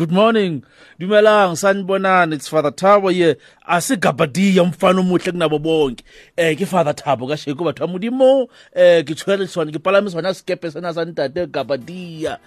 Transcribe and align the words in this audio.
Good 0.00 0.12
morning. 0.12 0.64
Dumelang 0.98 1.60
sanibonani 1.60 2.32
it's 2.32 2.48
Father 2.48 2.70
Thabo 2.72 3.12
here. 3.12 3.36
Asigabadiya 3.68 4.62
umfana 4.62 5.00
omuhle 5.00 5.30
kunabo 5.32 5.58
bonke. 5.58 6.02
Eh 6.38 6.54
ke 6.56 6.64
Father 6.64 6.94
Thabo 6.96 7.28
ka 7.28 7.36
sheko 7.36 7.66
batho 7.68 7.84
modimo 7.86 8.48
eh 8.74 9.02
ke 9.04 9.08
tshwere 9.12 9.44
tsone 9.44 9.68
ke 9.70 9.76
palame 9.76 10.08
sona 10.10 10.30
skepe 10.32 10.72
sena 10.72 10.94
sa 10.96 11.04
ntate 11.04 11.44
Gabadiya. 11.52 12.38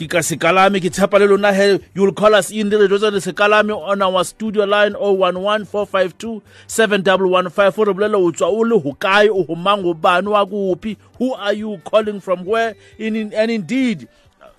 Ke 0.00 0.08
ka 0.08 0.24
sekalame 0.24 0.80
ke 0.80 0.88
tsapa 0.90 1.20
le 1.20 1.28
lona 1.28 1.52
he 1.52 1.72
you 1.92 2.00
will 2.08 2.12
call 2.16 2.32
us 2.34 2.48
in 2.50 2.70
the 2.72 2.78
radio 2.80 2.96
le 2.96 3.20
sekalame 3.20 3.76
on 3.76 4.00
our 4.00 4.24
studio 4.24 4.64
line 4.64 4.94
011452 4.96 6.40
7115 6.68 7.70
for 7.70 7.84
bolela 7.92 8.16
o 8.16 8.32
tswa 8.32 8.46
o 8.48 8.60
le 8.64 8.80
hokae 8.80 9.28
o 9.28 9.44
humang 9.44 9.84
o 9.84 9.92
bana 9.92 10.30
wa 10.30 10.46
kopi 10.46 10.96
who 11.18 11.34
are 11.34 11.52
you 11.52 11.76
calling 11.84 12.18
from 12.18 12.46
where 12.46 12.72
in, 12.96 13.14
in 13.14 13.30
and 13.34 13.50
indeed 13.50 14.08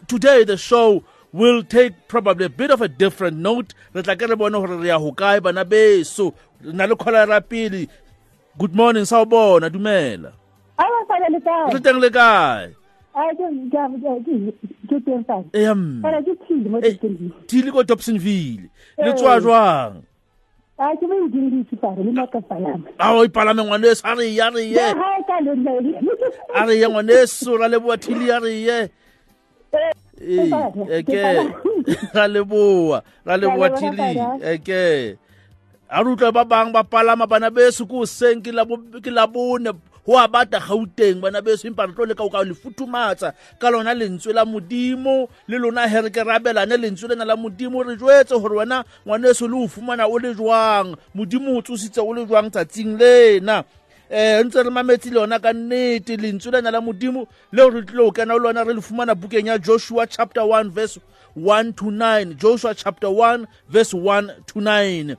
today 0.05 0.43
the 0.43 0.57
show 0.57 1.01
will 1.31 1.63
take 1.63 2.07
probably 2.07 2.45
a 2.47 2.49
bit 2.49 2.71
of 2.71 2.81
a 2.81 2.87
different 2.87 3.37
note 3.37 3.73
re 3.93 4.01
tla 4.01 4.15
ke 4.19 4.27
re 4.29 4.35
bone 4.35 4.51
gore 4.57 4.67
re 4.81 4.87
ya 4.89 4.97
go 5.03 5.11
kae 5.21 5.39
bana 5.45 5.63
beso 5.65 6.25
re 6.69 6.73
na 6.81 6.85
le 6.91 6.95
kgolara 6.95 7.41
pele 7.53 7.81
good 8.57 8.73
morning 8.79 9.05
sa 9.05 9.21
o 9.21 9.25
bona 9.25 9.69
dumela 9.69 10.31
re 11.69 11.79
teng 11.85 11.99
le 12.01 12.09
kae 12.17 12.67
thile 17.49 17.71
ko 17.71 17.83
dobsonville 17.83 18.69
le 18.97 19.09
eh. 19.09 19.13
tswa 19.13 19.33
jwang 19.45 19.93
a 20.81 20.83
ah, 22.97 23.11
o 23.13 23.15
ipalame 23.29 23.61
ngwane 23.63 23.93
sa 24.01 24.15
re 24.17 24.25
ya 24.33 24.49
re 24.49 24.65
a 26.53 26.65
re 26.65 26.73
ye 26.81 26.87
ra 27.61 27.65
le 27.73 27.77
bua 27.79 27.95
thili 28.01 28.25
ya 28.33 28.37
re 28.41 28.89
eke 30.89 31.21
eh, 31.21 31.45
ra 32.15 32.27
leboa 32.27 33.01
ra 33.25 33.33
leboa 33.37 33.67
thili 33.73 34.13
eke 34.43 35.17
eh, 35.17 35.17
a 35.89 36.03
re 36.03 36.09
utlwa 36.13 36.31
ba 36.31 36.45
bang 36.45 36.69
ba 36.71 36.83
palama 36.83 37.25
bana 37.27 37.49
beso 37.49 37.85
ko 37.89 38.05
seng 38.05 38.41
ke 38.43 39.11
labone 39.11 39.73
go 40.05 40.17
a 40.17 40.25
bata 40.27 40.57
gauteng 40.59 41.21
bana 41.21 41.41
beso 41.41 41.65
empa 41.67 41.85
re 41.85 41.93
tlo 41.93 42.05
leka 42.05 42.23
o 42.25 42.29
ka 42.29 42.41
le 42.45 42.53
futhumatsa 42.53 43.33
ka 43.61 43.69
lona 43.73 43.93
lentswe 43.93 44.33
la 44.33 44.45
modimo 44.45 45.29
le 45.49 45.57
lona 45.57 45.89
he 45.89 46.01
re 46.09 46.09
ke 46.13 46.21
rabelane 46.25 46.77
lentswe 46.77 47.09
lena 47.13 47.25
la 47.25 47.35
modimo 47.37 47.81
re 47.85 47.97
jwetse 47.97 48.37
gore 48.39 48.57
wena 48.61 48.83
ngwaneso 49.05 49.47
le 49.49 49.65
o 49.65 49.67
fumana 49.69 50.07
o 50.09 50.17
le 50.17 50.33
jwang 50.35 50.97
modimo 51.15 51.57
o 51.57 51.61
tsositse 51.61 52.01
o 52.01 52.13
le 52.13 52.25
jwang 52.25 52.49
tsatsing 52.51 52.97
lena 52.97 53.63
um 54.11 54.15
ntse 54.43 54.63
re 54.63 54.69
mametse 54.69 55.09
le 55.11 55.19
yona 55.21 55.37
ka 55.39 55.53
nnete 55.53 56.17
lentswelana 56.17 56.71
la 56.71 56.81
modimo 56.81 57.27
leo 57.51 57.69
re 57.69 57.81
tlile 57.85 58.03
go 58.03 58.11
kena 58.11 58.33
le 58.33 58.39
lona 58.39 58.63
re 58.63 58.73
le 58.73 58.81
fumana 58.81 59.15
bukeng 59.15 59.47
ya 59.47 59.57
joshua 59.57 60.07
chapter 60.07 60.41
1 60.41 60.69
verse 60.69 60.99
1 61.37 61.73
to 61.75 61.85
9 61.91 62.33
joshua 62.33 62.73
chapter 62.73 63.07
1 63.09 63.45
verse 63.69 63.93
1 63.93 64.45
to 64.45 64.59
9 64.59 65.15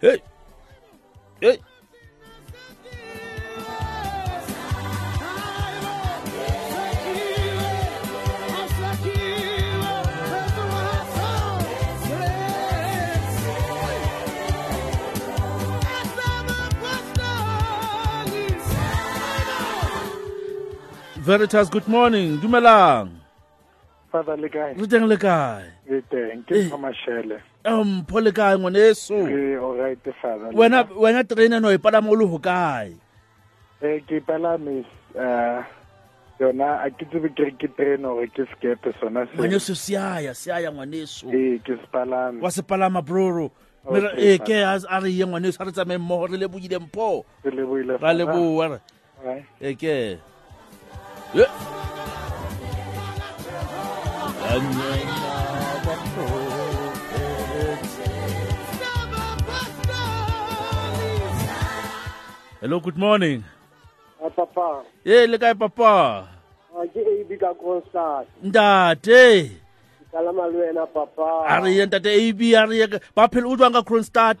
hey. 0.00 0.18
Hey. 1.40 1.58
Veritas, 21.28 21.68
good 21.68 21.84
morning. 21.84 22.40
Dumelang. 22.40 23.12
Father 24.08 24.32
le 24.40 24.48
kae? 24.48 24.72
Re 24.72 24.86
teng 24.88 25.04
le 25.04 25.16
kae? 25.20 25.60
Re 26.48 27.36
Um, 27.68 28.00
po 28.08 28.16
le 28.16 28.32
Ke 28.32 28.56
all 28.56 29.76
right 29.76 30.00
father. 30.24 30.56
Wena 30.56 30.88
wena 30.88 31.20
trainer 31.28 31.60
no 31.60 31.68
e 31.68 31.76
palama 31.76 32.08
o 32.08 32.14
le 32.16 32.24
Eh 33.84 34.00
ke 34.08 34.22
palame 34.24 34.88
eh 35.12 35.60
yona 36.40 36.80
a 36.88 36.88
ke 36.88 37.04
tsebe 37.04 37.28
ke 37.36 37.52
ke 37.60 37.68
o 38.08 38.24
ke 38.32 38.48
skepe 38.56 38.88
sona 38.96 39.28
se. 39.28 39.36
Ngwaneso 39.36 39.76
siaya, 39.76 40.32
siaya 40.32 40.72
Eh 41.28 41.60
ke 41.60 41.76
e 41.76 41.76
eh, 44.16 44.38
ke 44.40 44.64
a 44.64 44.96
re 45.04 45.10
ye 45.12 45.24
ngwaneso 45.28 45.60
a 45.60 45.64
re 45.68 45.72
tsamaye 45.76 45.98
mmogo 46.00 46.32
re 46.32 46.40
lebohile 46.40 46.78
mpho 46.80 47.20
ra 48.00 48.12
leboa 48.16 48.80
re 49.60 50.18
Hello, 62.60 62.80
good 62.80 62.96
morning. 62.96 63.44
Uh, 64.24 64.30
papa. 64.32 64.84
Yeah, 65.04 65.26
le 65.28 65.36
kae 65.36 65.52
papa? 65.52 66.24
Uh, 66.74 66.86
ke 66.96 66.96
AB 66.96 67.36
ka 67.38 67.52
Ntate. 68.42 69.52
Kalama 70.10 70.46
le 70.48 70.64
wena 70.64 70.88
papa. 70.88 71.44
Ari 71.46 71.76
ntate 71.84 72.06
AB 72.08 72.40
ari 72.56 72.88
Papa 73.14 73.28
phela 73.36 73.48
utlwa 73.52 73.68
ka 73.70 73.82
Constant 73.84 74.40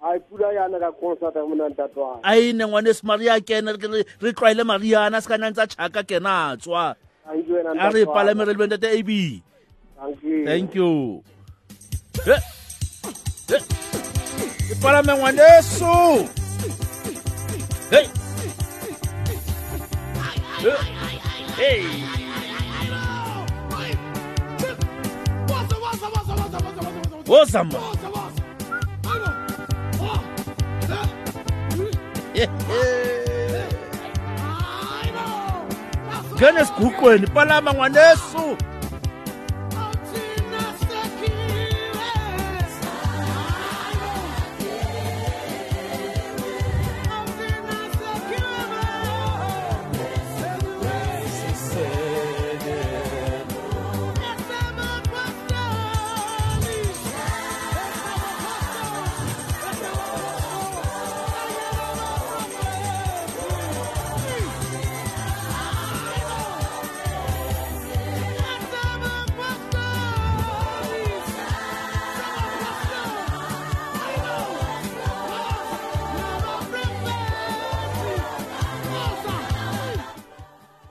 a 0.00 0.16
pula 0.18 0.48
yana 0.48 0.80
ka 0.80 0.88
konsa 0.96 1.28
ka 1.28 1.44
mona 1.44 1.68
ntatwana 1.68 2.24
a 2.24 2.32
ine 2.40 2.64
ngwane 2.64 2.88
se 2.96 3.04
maria 3.04 3.36
kena 3.40 3.76
re 4.24 4.32
tlwaele 4.32 4.64
mariana 4.64 5.20
se 5.20 5.28
ka 5.28 5.36
nna 5.36 5.52
chaka 5.52 6.00
kena 6.04 6.56
a 6.56 6.56
tswa 6.56 6.96
a 7.28 7.86
re 7.92 8.04
palame 8.08 8.44
re 8.48 8.54
lwente 8.56 8.76
te 8.80 8.88
ab 8.96 9.10
thank 10.48 10.72
you 10.74 11.20
e 14.72 14.74
palame 14.82 15.12
ngwaneso 15.12 15.94
hey 17.92 18.06
hey 21.60 21.84
Wozama. 27.30 27.78
Wozama. 27.78 29.46
Ngene 36.36 36.64
sigugweni 36.64 37.26
palama 37.34 37.70
ngwanesu 37.74 38.44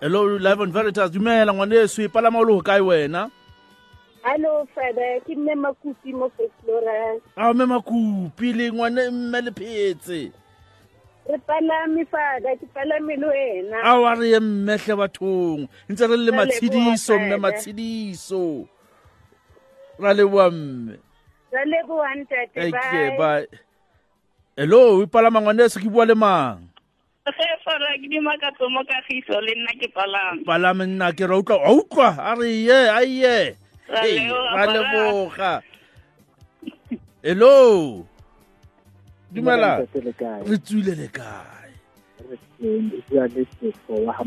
hello 0.01 0.37
live 0.39 0.61
on 0.63 0.71
veritas 0.71 1.11
dumela 1.11 1.53
ngwaneso 1.53 1.99
e 2.01 2.07
palama 2.07 2.39
o 2.39 2.45
le 2.45 2.53
go 2.53 2.61
kae 2.61 2.79
wena 2.79 3.29
hello 4.23 4.63
father 4.75 5.19
ke 5.27 5.35
mme 5.35 5.55
makupi 5.55 6.13
mo 6.15 6.29
fesloras 6.39 7.19
a 7.35 7.49
mme 7.53 7.65
makupi 7.65 8.53
le 8.53 8.69
ngwane 8.71 9.09
mme 9.11 9.41
le 9.41 9.51
phetse 9.51 10.31
re 11.27 11.37
palame 11.47 12.05
fada 12.05 12.55
ke 12.55 12.67
palame 12.73 13.15
le 13.19 13.27
wena 13.27 13.83
a 13.83 13.99
wa 13.99 14.15
re 14.15 14.29
ye 14.31 14.39
mmetlhe 14.39 14.95
bathong 14.95 15.67
ntse 15.91 16.07
re 16.07 16.15
le 16.17 16.31
matshidiso 16.31 17.19
mme 17.19 17.37
matshidiso 17.37 18.45
ra 19.99 20.13
leboa 20.13 20.49
mme 20.51 20.95
ra 21.51 22.71
bye 23.19 23.45
hello 24.55 25.03
e 25.03 25.05
palama 25.07 25.41
ngwaneso 25.41 25.79
ke 25.83 25.89
bua 25.91 26.05
le 26.05 26.15
mang 26.15 26.68
fola 27.69 27.91
ke 28.01 28.07
dima 28.09 28.33
ka 28.41 28.49
tsomo 28.57 28.81
ka 28.89 28.97
giso 29.07 29.37
le 29.45 29.53
nna 29.57 29.73
ke 29.79 29.87
palame 29.95 30.41
palame 30.49 30.83
nna 30.89 31.07
ke 31.17 31.21
ra 31.29 31.37
utlwa 31.39 31.61
a 31.61 31.69
utlwa 31.79 32.09
a 32.17 32.31
re 32.39 32.49
ye 32.67 32.79
a 32.97 33.01
ye 33.05 33.53
leboga 34.73 35.61
hello 37.21 38.01
dumela 39.33 39.69
re 40.49 40.57
tswile 40.57 40.95
le 40.99 41.05
kae 41.13 41.69
a 43.21 43.29
re 43.29 43.45
tefo 43.61 44.01
a 44.09 44.17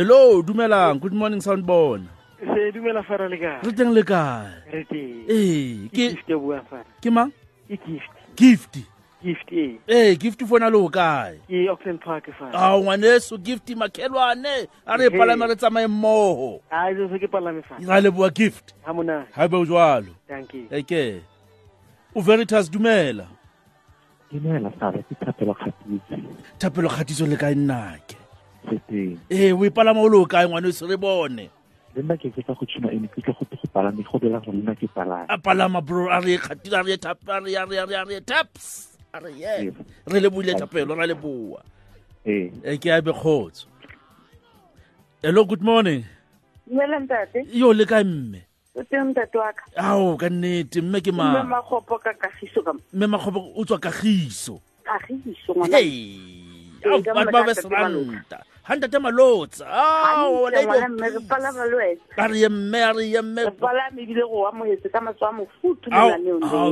hello 0.00 0.42
Dumela, 0.42 0.98
good 0.98 1.12
morning 1.12 1.42
sound 1.42 1.62
se 1.62 2.72
dumela 2.72 3.02
fara 3.04 3.28
le 3.32 3.36
kae 3.42 3.56
re 3.66 3.70
teng 3.78 3.92
le 3.96 4.02
kae 4.10 4.46
re 4.72 4.80
teng 4.88 5.24
eh 5.28 5.86
ke 5.92 6.04
gift 6.14 6.30
e 6.32 6.36
bua 6.40 6.60
fara 6.70 6.88
ke 7.04 7.10
mang 7.16 7.30
e 7.68 7.76
gift 7.88 8.16
gift 8.42 8.78
gift 9.24 9.52
eh 9.52 9.74
eh 9.96 10.14
gift 10.22 10.40
fona 10.48 10.70
lo 10.72 10.80
kae 10.88 11.36
ke 11.50 11.68
Auckland 11.68 12.00
Park 12.00 12.30
fara 12.38 12.54
ah 12.56 12.78
ngwaneso 12.80 13.36
gift 13.48 13.66
makhelwane 13.82 14.54
a 14.88 14.96
re 14.96 15.10
palame 15.10 15.44
re 15.52 15.54
tsamaye 15.60 15.84
moho. 16.00 16.62
a 16.72 16.80
jo 16.96 17.04
e 17.04 17.08
se 17.12 17.18
ke 17.26 17.30
palame 17.36 17.60
fara 17.68 17.80
Ngale 17.84 18.04
le 18.04 18.10
bua 18.16 18.30
gift 18.40 18.72
ha 18.88 18.94
mona 18.96 19.18
ha 19.36 19.44
ba 19.52 19.58
jwalo 19.68 20.16
thank 20.32 20.54
you 20.56 20.64
eke 20.78 21.20
o 22.16 22.22
veritas 22.30 22.72
dumela 22.72 23.28
dumela 24.32 24.72
fara 24.80 25.02
ke 25.04 25.12
thapelo 25.20 25.52
kgatitso 25.60 26.16
thapelo 26.58 26.88
kgatitso 26.88 27.28
le 27.28 27.36
kae 27.36 27.52
nnake 27.54 28.16
ee 28.90 29.16
eh, 29.30 29.56
o 29.60 29.64
ipalama 29.66 30.00
o 30.00 30.08
le 30.08 30.16
o 30.16 30.26
kae 30.26 30.46
ngwane 30.46 30.72
se 30.72 30.86
re 30.86 30.96
bone 30.96 31.50
le 31.96 32.02
nna 32.02 32.16
ke 32.16 32.30
ke 32.30 32.42
tsa 32.42 32.52
go 32.54 32.66
tshuna 32.66 32.92
ene 32.92 33.08
ke 33.08 33.20
tlo 33.22 33.32
go 33.34 33.46
go 33.48 33.56
palame 33.72 34.04
go 34.04 34.18
dira 34.18 34.38
gore 34.40 34.56
nna 34.56 34.74
ke 34.76 34.86
palame 34.86 35.26
a 35.28 35.38
palama 35.38 35.80
bro 35.80 36.08
a 36.10 36.20
re 36.20 36.36
khatira 36.36 36.84
re 36.84 36.96
tap 36.96 37.18
a 37.28 37.40
re 37.40 37.54
a 37.56 37.64
re 37.66 37.76
a 37.78 37.86
re 37.86 37.94
a 37.96 38.04
re 38.04 38.20
taps 38.20 38.98
a 39.14 39.20
re 39.20 39.32
ye 39.32 39.72
re 40.06 40.20
le 40.20 40.30
buile 40.30 40.54
tapelo 40.54 40.94
ra 40.96 41.06
le 41.06 41.14
bua 41.14 41.62
eh 42.24 42.52
ke 42.76 42.92
a 42.92 43.00
be 43.00 43.12
khotso 43.12 43.66
hello 45.22 45.44
good 45.44 45.62
morning 45.62 46.04
dumela 46.68 47.00
ntate 47.00 47.44
yo 47.50 47.72
le 47.72 47.86
ka 47.88 48.04
mme 48.04 48.44
ao 49.76 50.16
ka 50.20 50.28
nnete 50.28 50.80
mme 50.84 51.00
ke 51.00 51.10
mme 51.12 51.42
magopo 51.48 51.96
ka 51.98 52.12
kagiso 52.14 52.60
mme 52.92 53.06
magopo 53.08 53.40
o 53.56 53.64
tswa 53.64 53.78
kagiso 53.80 54.60
kagiso 54.84 55.54
ngwana 55.56 55.76
hey 55.80 56.16
ba 57.32 57.40
ba 57.44 57.54
seranta 57.56 58.44
ga 58.70 58.76
ntate 58.78 58.98
malotsa 59.02 59.66
a 59.66 60.14
re 60.46 60.62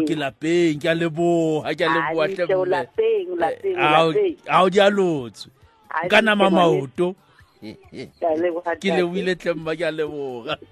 ke 0.07 0.15
lapeng 0.15 0.79
ke 0.79 0.87
a 0.87 0.95
leboga 0.95 1.75
ke 1.75 1.83
a 1.83 1.91
leboga 1.91 2.47
eh, 2.47 2.47
di 4.71 4.79
a 4.79 4.87
lotswe 4.91 5.51
ka 6.11 6.21
nama 6.23 6.47
maoto 6.51 7.15
ke 8.79 8.95
leboile 8.95 9.35
tlemba 9.35 9.75
ke 9.75 9.83
a 9.85 9.91
leboga 9.91 10.55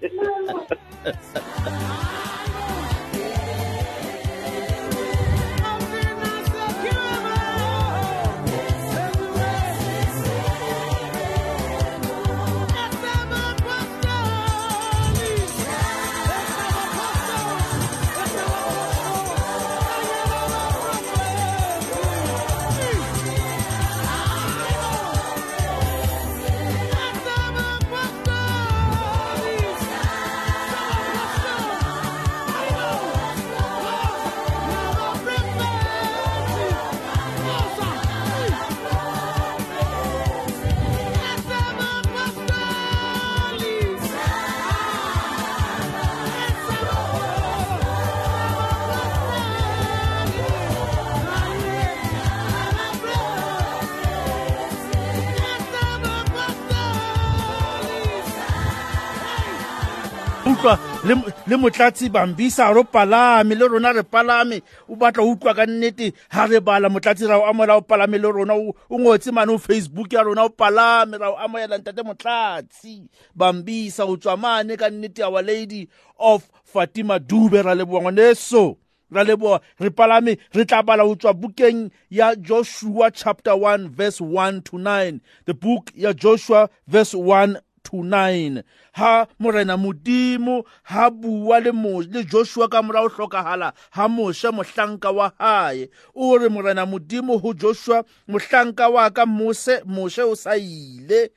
le 61.47 61.55
motlatsi 61.57 62.09
bambisa 62.09 62.73
ro 62.73 62.83
palame 62.83 63.55
le 63.55 63.65
rona 63.67 63.93
re 63.93 64.03
palame 64.03 64.61
o 64.89 64.95
batla 64.95 65.23
o 65.23 65.31
utlwa 65.31 65.53
ka 65.53 65.65
nnete 65.65 66.11
ha 66.29 66.45
re 66.45 66.59
bala 66.59 66.89
motlatsi 66.89 67.27
ra 67.29 67.37
o 67.39 67.45
amohela 67.47 67.77
o 67.77 67.81
palame 67.81 68.17
le 68.17 68.27
rona 68.31 68.55
o 68.91 68.99
ngotse 68.99 69.31
mane 69.31 69.51
o 69.51 69.57
facebook 69.57 70.11
ya 70.13 70.21
rona 70.23 70.43
o 70.45 70.49
palame 70.49 71.17
ra 71.17 71.31
o 71.31 71.37
amohela 71.39 71.77
ntate 71.77 72.03
motlatsi 72.03 73.07
bambisa 73.35 74.03
o 74.05 74.17
tswa 74.17 74.37
mane 74.37 74.75
ka 74.75 74.89
nnete 74.89 75.23
our 75.23 75.41
lady 75.43 75.87
of 76.19 76.43
fatima 76.65 77.19
dube 77.19 77.61
ra 77.63 77.73
leboha 77.75 78.01
ngwaneso 78.01 78.75
ra 79.11 79.23
leboha 79.23 79.61
re 79.79 79.89
palame 79.89 80.37
re 80.53 80.65
tla 80.65 80.83
bala 80.83 81.03
ho 81.03 81.15
tswa 81.15 81.33
bukeng 81.33 81.89
ya 82.09 82.35
joshua 82.35 83.11
chapter 83.11 83.53
1 83.55 83.89
verse 83.89 84.19
1 84.21 84.61
to 84.61 84.77
9 84.77 85.19
the 85.45 85.53
book 85.53 85.87
ya 85.95 86.11
joshua 86.13 86.67
verse 86.87 87.13
1 87.15 87.55
to 87.89 87.97
9 88.03 88.63
ha 88.93 89.27
morena 89.39 89.77
modimo 89.77 90.63
ha 90.83 91.09
bua 91.09 91.59
le 91.65 91.71
mose 91.71 92.07
le 92.13 92.23
joshua 92.23 92.67
ka 92.69 92.81
mora 92.81 93.01
o 93.07 93.09
hlokahala 93.09 93.73
ha 93.91 94.07
mose 94.07 94.47
mohlanka 94.51 95.11
wa 95.17 95.31
hae 95.39 95.89
o 96.15 96.37
re 96.37 96.49
morena 96.49 96.85
modimo 96.85 97.37
ho 97.41 97.53
joshua 97.53 98.03
mohlanka 98.27 98.89
wa 98.89 99.09
ka 99.09 99.25
mose 99.25 99.79
mose 99.85 100.21
o 100.23 100.35
sa 100.35 100.55
ile 100.57 101.31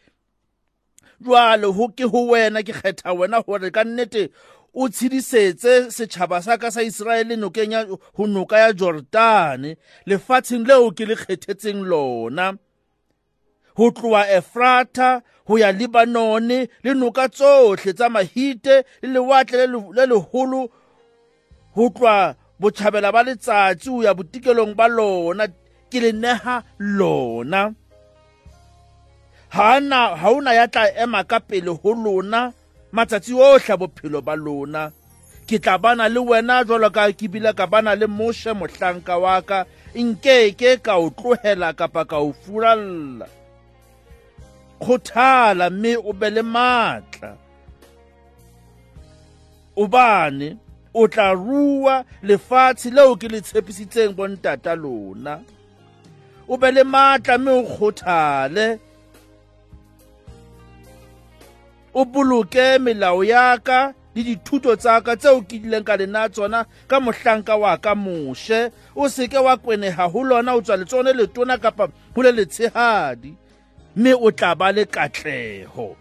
jwale 1.21 1.67
ho 1.67 1.89
ke 1.93 2.05
ho 2.09 2.21
wena 2.27 2.63
ke 2.63 2.73
kgetha 2.73 3.13
wena 3.13 3.39
hore 3.47 3.71
ka 3.71 3.85
nnete 3.85 4.31
o 4.75 4.89
tshedisetse 4.89 5.91
setšhaba 5.91 6.43
sa 6.43 6.57
ka 6.59 6.71
sa 6.71 6.83
iseraele 6.83 7.37
nokeng 7.37 7.75
ho 8.17 8.27
noka 8.27 8.59
ya 8.59 8.73
jorodane 8.73 9.77
lefatsheng 10.07 10.67
leo 10.67 10.91
ke 10.91 11.05
le 11.07 11.15
kgethetseng 11.17 11.83
lona 11.87 12.55
ho 13.77 13.91
tloa 13.91 14.29
efrata 14.31 15.23
ho 15.47 15.59
ya 15.59 15.73
libanone 15.73 16.69
le 16.83 16.95
noka 16.95 17.29
tsohle 17.29 17.93
tsa 17.93 18.09
mahite 18.09 18.85
le 19.03 19.09
lewatle 19.15 19.67
le 19.97 20.07
leholo 20.07 20.63
ho 21.75 21.83
tloa 21.95 22.35
botjhabela 22.61 23.09
ba 23.15 23.21
letsatsi 23.27 23.91
ho 23.91 23.97
ya 24.05 24.13
botikelong 24.17 24.75
ba 24.79 24.87
lona 24.97 25.45
ke 25.91 25.99
le 26.03 26.11
neha 26.23 26.55
lona 26.79 27.71
hana 29.57 30.01
ha 30.21 30.27
ona 30.31 30.53
ya 30.55 30.67
tla 30.69 30.85
ema 31.03 31.23
ka 31.31 31.39
pele 31.49 31.71
ho 31.71 31.91
lona 31.95 32.53
matsatsi 32.93 33.33
ohle 33.35 33.75
bophelo 33.81 34.21
ba 34.23 34.35
lona 34.37 34.91
ke 35.49 35.59
tla 35.59 35.79
bana 35.79 36.09
le 36.09 36.21
wena 36.21 36.63
jwalo 36.67 36.91
ka 36.91 37.07
ke 37.19 37.27
bile 37.31 37.53
ka 37.55 37.67
bana 37.67 37.95
le 37.95 38.07
moshe 38.07 38.53
mohlanka 38.53 39.19
wa 39.19 39.43
ka 39.43 39.67
nkeke 39.95 40.79
ka 40.83 40.99
o 41.03 41.11
tlohela 41.11 41.73
kapa 41.75 42.05
ka 42.05 42.19
o 42.19 42.31
furalla 42.33 43.27
khothala 44.85 45.65
mme 45.71 45.91
o 46.11 46.13
be 46.21 46.29
le 46.37 46.43
matla 46.55 47.31
obane 49.83 50.49
o 51.01 51.03
tla 51.13 51.29
rua 51.47 51.95
lefatshe 52.29 52.89
leo 52.97 53.13
ke 53.21 53.29
le 53.33 53.41
tshepisitseng 53.47 54.13
bontata 54.17 54.75
lona 54.83 55.35
o 56.49 56.55
be 56.61 56.69
le 56.77 56.83
matla 56.93 57.39
mme 57.39 57.51
o 57.61 57.63
kgothale 57.69 58.67
o 61.95 62.05
boloke 62.11 62.65
melao 62.85 63.21
ya 63.31 63.59
ka 63.67 63.81
le 64.15 64.23
dithuto 64.29 64.73
tsa 64.83 64.95
ka 65.07 65.15
tseo 65.21 65.41
ke 65.49 65.57
dileng 65.63 65.87
ka 65.89 65.95
lena 66.01 66.29
tsona 66.35 66.61
ka 66.91 66.97
mohlanka 67.05 67.55
wa 67.63 67.77
ka 67.85 67.93
moshe 68.05 68.61
o 68.97 69.09
seke 69.15 69.39
wa 69.47 69.55
kweneha 69.63 70.05
ho 70.13 70.21
lona 70.29 70.55
o 70.59 70.61
tswa 70.63 70.77
letsone 70.81 71.13
letona 71.21 71.55
kapa 71.59 71.85
ho 72.15 72.21
le 72.25 72.33
letshehadi 72.39 73.33
mme 73.97 74.15
o 74.15 74.31
tla 74.31 74.55
ba 74.55 74.71
le 74.73 74.85
katleho 74.85 75.97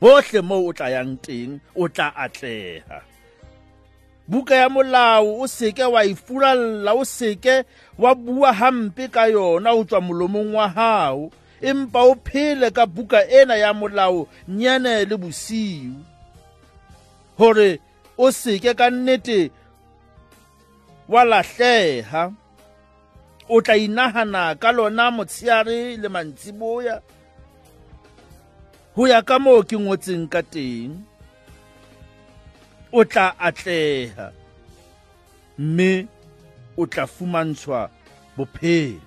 hohle 0.00 0.40
moo 0.42 0.68
o 0.68 0.72
tla 0.72 0.88
yang 0.94 1.14
teng 1.26 1.58
o 1.74 1.88
tla 1.88 2.08
atleha 2.24 2.98
buka 4.28 4.54
ya 4.56 4.68
molao 4.68 5.40
o 5.42 5.46
seke 5.46 5.82
wa 5.84 6.04
e 6.06 6.14
furalla 6.14 6.92
o 6.94 7.04
seke 7.04 7.64
wa 7.98 8.14
bua 8.14 8.52
hampe 8.52 9.08
ka 9.10 9.24
yona 9.26 9.70
ho 9.74 9.82
tswa 9.84 10.00
molomong 10.00 10.52
wa 10.54 10.68
hao 10.68 11.30
empa 11.60 12.00
o 12.06 12.14
phele 12.14 12.70
ka 12.70 12.86
buka 12.86 13.18
ena 13.28 13.56
ya 13.58 13.72
molao 13.74 14.28
nyane 14.48 15.04
le 15.04 15.16
bosiu 15.16 15.94
hore 17.38 17.80
o 18.18 18.30
seke 18.30 18.74
ka 18.74 18.90
nnete 18.90 19.50
wa 21.08 21.24
lahleha 21.24 22.30
o 23.48 23.60
tla 23.64 23.74
inagana 23.86 24.42
ka 24.60 24.70
lona 24.76 25.04
motsheare 25.16 25.78
le 26.02 26.08
mantsiboya 26.14 26.96
go 28.94 29.06
ya 29.12 29.18
ka 29.28 29.36
moo 29.44 29.62
ke 29.68 29.76
ngotseng 29.84 30.26
ka 30.32 30.40
teng 30.52 30.90
o 32.98 33.00
tla 33.10 33.26
atlega 33.48 34.26
mme 35.58 35.92
o 36.76 36.86
tla 36.90 37.04
fumantshwa 37.14 37.80
bophelo 38.36 39.00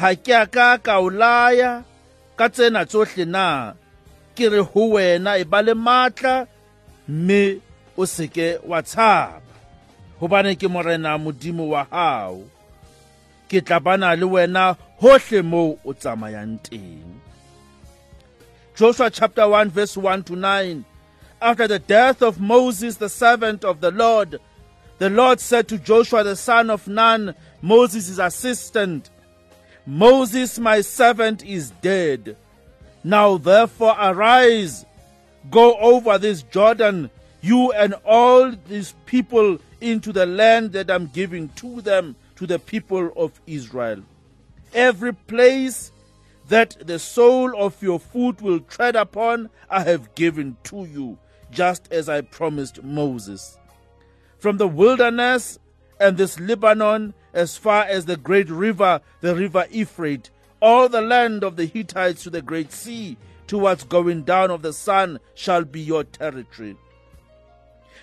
ha 0.00 0.08
ke 0.24 0.32
a 0.42 0.44
ka 0.54 0.66
ka 0.86 0.94
o 1.04 1.08
laya 1.20 1.70
ka 2.38 2.46
tsena 2.54 2.82
tsohle 2.90 3.24
na 3.34 3.46
ke 4.36 4.46
re 4.52 4.60
ho 4.70 4.82
wena 4.94 5.32
e 5.42 5.44
ba 5.50 5.58
le 5.66 5.74
matla 5.86 6.34
mme 7.08 7.42
o 8.00 8.02
seke 8.14 8.48
wa 8.70 8.78
tshaba 8.90 9.49
hobane 10.20 10.54
ke 10.56 10.68
morena 10.68 11.18
modimo 11.18 11.66
wa 11.72 11.84
hao 11.90 12.44
ke 13.48 13.60
tla 13.64 13.80
bana 13.80 14.14
le 14.16 14.26
wena 14.28 14.76
hohle 15.00 15.42
moo 15.42 15.76
o 15.84 15.92
tsamayang 15.92 16.60
teng 16.62 17.16
joshua 18.76 19.08
chapter 19.10 19.46
1 19.48 19.70
verse 19.70 19.96
1 19.96 20.22
to 20.24 20.36
9 20.36 20.84
after 21.40 21.66
the 21.66 21.78
death 21.78 22.20
of 22.20 22.38
moses 22.38 22.96
the 22.98 23.08
servant 23.08 23.64
of 23.64 23.80
the 23.80 23.90
lord 23.90 24.38
the 24.98 25.08
lord 25.08 25.40
said 25.40 25.66
to 25.66 25.78
joshua 25.78 26.22
the 26.22 26.36
son 26.36 26.68
of 26.68 26.86
nun 26.86 27.34
moses' 27.62 28.18
assistant 28.18 29.08
moses 29.86 30.58
my 30.58 30.82
servant 30.82 31.42
is 31.46 31.70
dead 31.80 32.36
now 33.02 33.38
therefore 33.38 33.96
arise 33.98 34.84
go 35.50 35.78
over 35.78 36.18
this 36.18 36.42
jordan 36.42 37.08
you 37.40 37.72
and 37.72 37.94
all 38.04 38.52
these 38.68 38.92
people 39.06 39.58
into 39.80 40.12
the 40.12 40.26
land 40.26 40.72
that 40.72 40.90
I'm 40.90 41.06
giving 41.06 41.48
to 41.50 41.80
them, 41.80 42.16
to 42.36 42.46
the 42.46 42.58
people 42.58 43.12
of 43.16 43.40
Israel. 43.46 44.02
Every 44.74 45.14
place 45.14 45.92
that 46.48 46.76
the 46.86 46.98
sole 46.98 47.56
of 47.58 47.82
your 47.82 47.98
foot 47.98 48.42
will 48.42 48.60
tread 48.60 48.96
upon, 48.96 49.50
I 49.68 49.82
have 49.84 50.14
given 50.14 50.56
to 50.64 50.84
you, 50.84 51.18
just 51.50 51.90
as 51.92 52.08
I 52.08 52.20
promised 52.22 52.82
Moses. 52.82 53.58
From 54.38 54.56
the 54.56 54.68
wilderness 54.68 55.58
and 56.00 56.16
this 56.16 56.40
Lebanon, 56.40 57.14
as 57.32 57.56
far 57.56 57.84
as 57.84 58.06
the 58.06 58.16
great 58.16 58.48
river, 58.48 59.00
the 59.20 59.34
river 59.36 59.66
Euphrates, 59.70 60.30
all 60.62 60.88
the 60.88 61.00
land 61.02 61.42
of 61.44 61.56
the 61.56 61.66
Hittites 61.66 62.22
to 62.24 62.30
the 62.30 62.42
great 62.42 62.72
sea, 62.72 63.16
towards 63.46 63.84
going 63.84 64.22
down 64.22 64.50
of 64.50 64.62
the 64.62 64.72
sun, 64.72 65.20
shall 65.34 65.64
be 65.64 65.80
your 65.80 66.04
territory. 66.04 66.76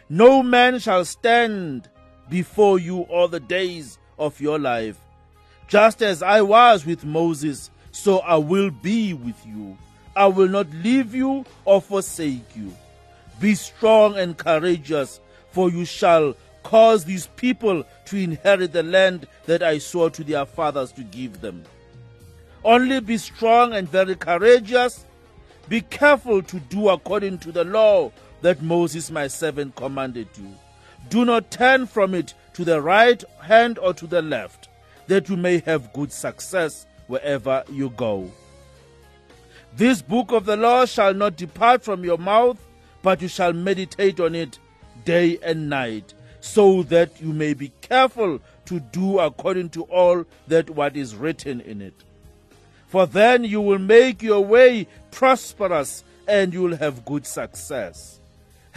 No 0.10 0.42
man 0.42 0.80
shall 0.80 1.04
stand 1.04 1.90
before 2.30 2.80
you 2.80 3.02
all 3.04 3.28
the 3.28 3.42
days 3.42 3.98
of 4.18 4.40
your 4.40 4.58
life. 4.58 4.98
Just 5.68 6.02
as 6.02 6.24
I 6.24 6.42
was 6.42 6.86
with 6.86 7.04
Moses, 7.04 7.70
so 7.92 8.20
I 8.20 8.38
will 8.38 8.70
be 8.70 9.14
with 9.14 9.46
you. 9.46 9.78
I 10.16 10.28
will 10.28 10.48
not 10.48 10.68
leave 10.82 11.14
you 11.14 11.46
or 11.66 11.82
forsake 11.82 12.56
you. 12.56 12.74
Be 13.42 13.54
strong 13.56 14.18
and 14.18 14.38
courageous, 14.38 15.20
for 15.52 15.70
you 15.70 15.84
shall 15.84 16.36
cause 16.64 17.04
these 17.04 17.28
people 17.36 17.84
to 18.06 18.18
inherit 18.18 18.72
the 18.72 18.84
land 18.84 19.28
that 19.46 19.62
I 19.62 19.78
swore 19.78 20.10
to 20.12 20.24
their 20.24 20.46
fathers 20.46 20.94
to 20.94 21.04
give 21.04 21.42
them. 21.42 21.64
Only 22.64 23.02
be 23.02 23.18
strong 23.18 23.74
and 23.74 23.90
very 23.90 24.16
courageous. 24.16 25.06
Be 25.68 25.82
careful 25.82 26.42
to 26.44 26.60
do 26.62 26.88
according 26.90 27.40
to 27.40 27.52
the 27.52 27.66
law 27.66 28.12
that 28.41 28.62
Moses 28.62 29.10
my 29.12 29.27
servant 29.27 29.75
commanded 29.75 30.27
you. 30.39 30.50
Do 31.10 31.25
not 31.25 31.51
turn 31.51 31.88
from 31.88 32.13
it 32.13 32.34
to 32.53 32.65
the 32.65 32.82
right 32.82 33.24
hand 33.41 33.79
or 33.79 33.94
to 33.96 34.08
the 34.08 34.22
left, 34.22 34.70
that 35.08 35.29
you 35.29 35.38
may 35.38 35.60
have 35.60 35.94
good 35.94 36.12
success 36.12 36.86
wherever 37.08 37.63
you 37.72 37.89
go. 37.91 38.29
This 39.75 40.01
book 40.01 40.32
of 40.32 40.46
the 40.46 40.58
law 40.58 40.86
shall 40.86 41.13
not 41.13 41.36
depart 41.38 41.84
from 41.84 42.03
your 42.03 42.17
mouth, 42.17 42.58
but 43.01 43.22
you 43.22 43.27
shall 43.27 43.53
meditate 43.53 44.20
on 44.20 44.36
it 44.36 44.60
day 45.06 45.38
and 45.44 45.70
night, 45.70 46.13
so 46.41 46.84
that 46.84 47.22
you 47.22 47.32
may 47.32 47.53
be 47.53 47.72
careful 47.82 48.39
to 48.65 48.79
do 48.79 49.20
according 49.20 49.70
to 49.70 49.84
all 49.84 50.25
that 50.48 50.70
what 50.72 50.98
is 50.98 51.15
written 51.15 51.62
in 51.62 51.82
it. 51.82 51.94
For 52.88 53.06
then 53.06 53.44
you 53.44 53.62
will 53.62 53.79
make 53.79 54.22
your 54.22 54.44
way 54.44 54.88
prosperous 55.12 56.03
and 56.27 56.53
you 56.53 56.62
will 56.62 56.77
have 56.77 57.06
good 57.06 57.25
success. 57.25 58.20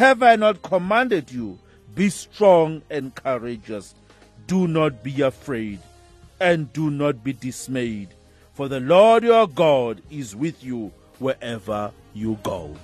Have 0.00 0.22
I 0.22 0.34
not 0.36 0.62
commanded 0.62 1.30
you? 1.30 1.58
Be 1.94 2.08
strong 2.08 2.80
and 2.88 3.14
courageous. 3.14 3.94
Do 4.46 4.66
not 4.66 5.02
be 5.04 5.20
afraid, 5.20 5.78
and 6.40 6.72
do 6.72 6.88
not 6.90 7.22
be 7.22 7.34
dismayed, 7.34 8.08
for 8.54 8.66
the 8.66 8.80
Lord 8.80 9.24
your 9.24 9.46
God 9.46 10.00
is 10.10 10.34
with 10.34 10.64
you 10.64 10.90
wherever 11.18 11.92
you 12.14 12.38
go. 12.42 12.74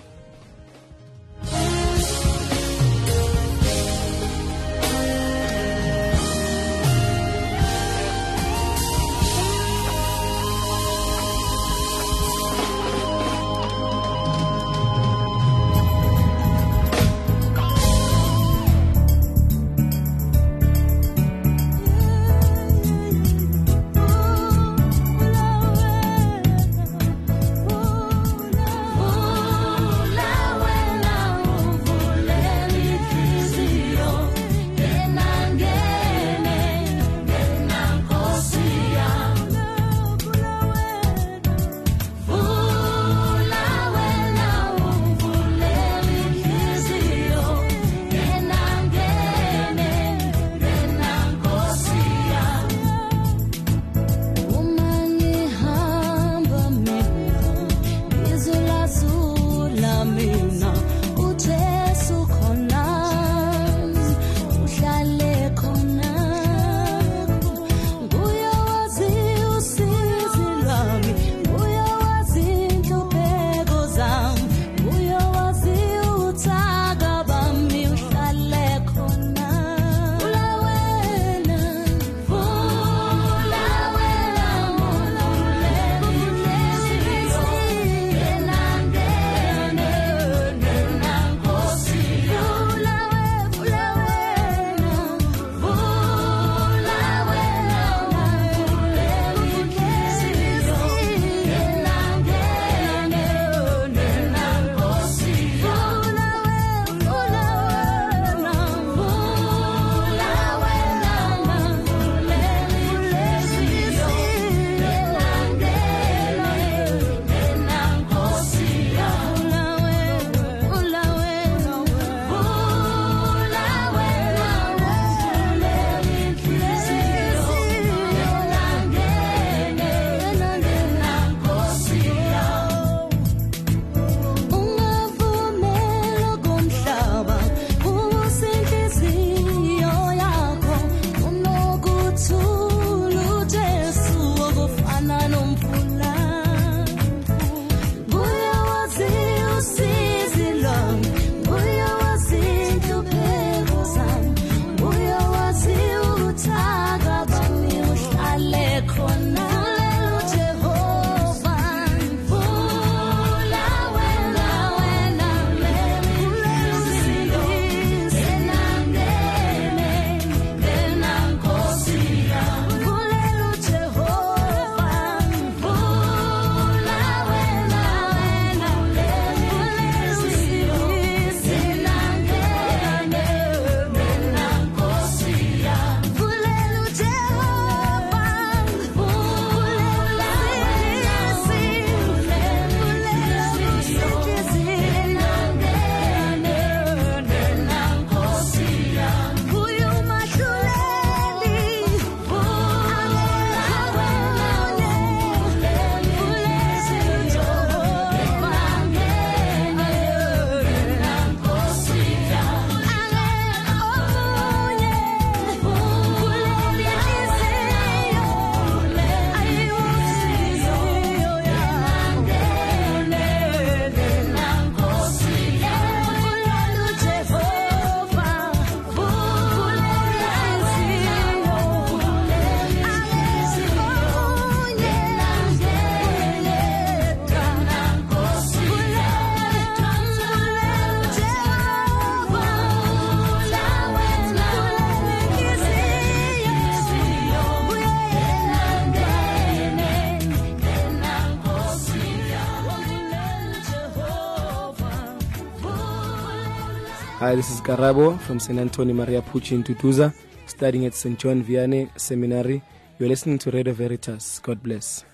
this 257.36 257.50
is 257.50 257.60
Garabo 257.60 258.18
from 258.18 258.40
St. 258.40 258.58
Antonio 258.58 258.94
Maria 258.94 259.20
Pucci 259.20 259.52
in 259.54 259.62
Tutuza, 259.62 260.10
studying 260.46 260.86
at 260.86 260.94
St. 260.94 261.18
John 261.18 261.44
Vianney 261.44 261.86
Seminary. 262.00 262.62
You're 262.98 263.10
listening 263.10 263.36
to 263.40 263.50
Radio 263.50 263.74
Veritas. 263.74 264.38
God 264.38 264.62
bless 264.62 265.04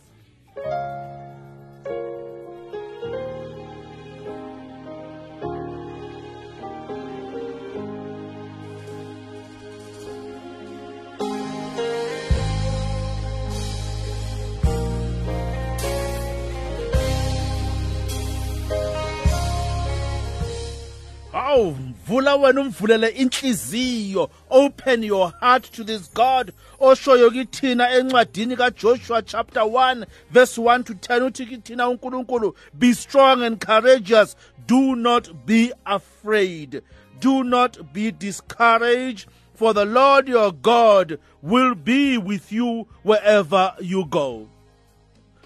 vula 22.06 22.36
wena 22.36 22.60
umvulele 22.60 23.08
inhliziyo 23.08 24.30
open 24.50 25.04
your 25.04 25.32
heart 25.40 25.62
to 25.72 25.84
this 25.84 26.08
god 26.14 26.52
oshoyo 26.80 27.30
kithina 27.30 27.90
encwadini 27.90 28.56
kajoshua 28.56 29.22
chapter 29.22 29.60
1 29.62 30.06
verse 30.30 30.60
1 30.60 30.82
to 30.82 30.92
10 30.92 31.22
uthi 31.22 31.46
kithina 31.46 31.88
unkulunkulu 31.88 32.56
be 32.74 32.94
strong 32.94 33.42
and 33.44 33.60
courageous 33.66 34.36
do 34.66 34.96
not 34.96 35.32
be 35.46 35.72
afraid 35.84 36.82
do 37.20 37.44
not 37.44 37.82
be 37.92 38.10
discouraged 38.12 39.28
for 39.54 39.72
the 39.74 39.84
lord 39.84 40.28
your 40.28 40.52
god 40.52 41.18
will 41.42 41.74
be 41.74 42.18
with 42.18 42.52
you 42.52 42.86
wherever 43.04 43.74
you 43.80 44.04
go 44.06 44.48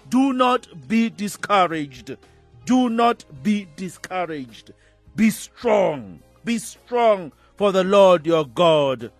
do 0.09 0.33
not 0.33 0.67
be 0.87 1.09
discouraged 1.09 2.17
do 2.65 2.89
not 2.89 3.25
be 3.43 3.67
discouraged 3.75 4.71
be 5.15 5.29
strong 5.31 6.19
be 6.47 6.59
strong, 6.59 7.33
for 7.57 7.73
the 7.73 7.83
Lord 7.83 8.25
your 8.25 8.45
God 8.47 9.11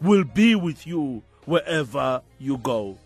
will 0.00 0.24
be 0.24 0.54
with 0.54 0.86
you 0.86 1.22
wherever 1.44 2.22
you 2.38 2.56
go. 2.56 2.96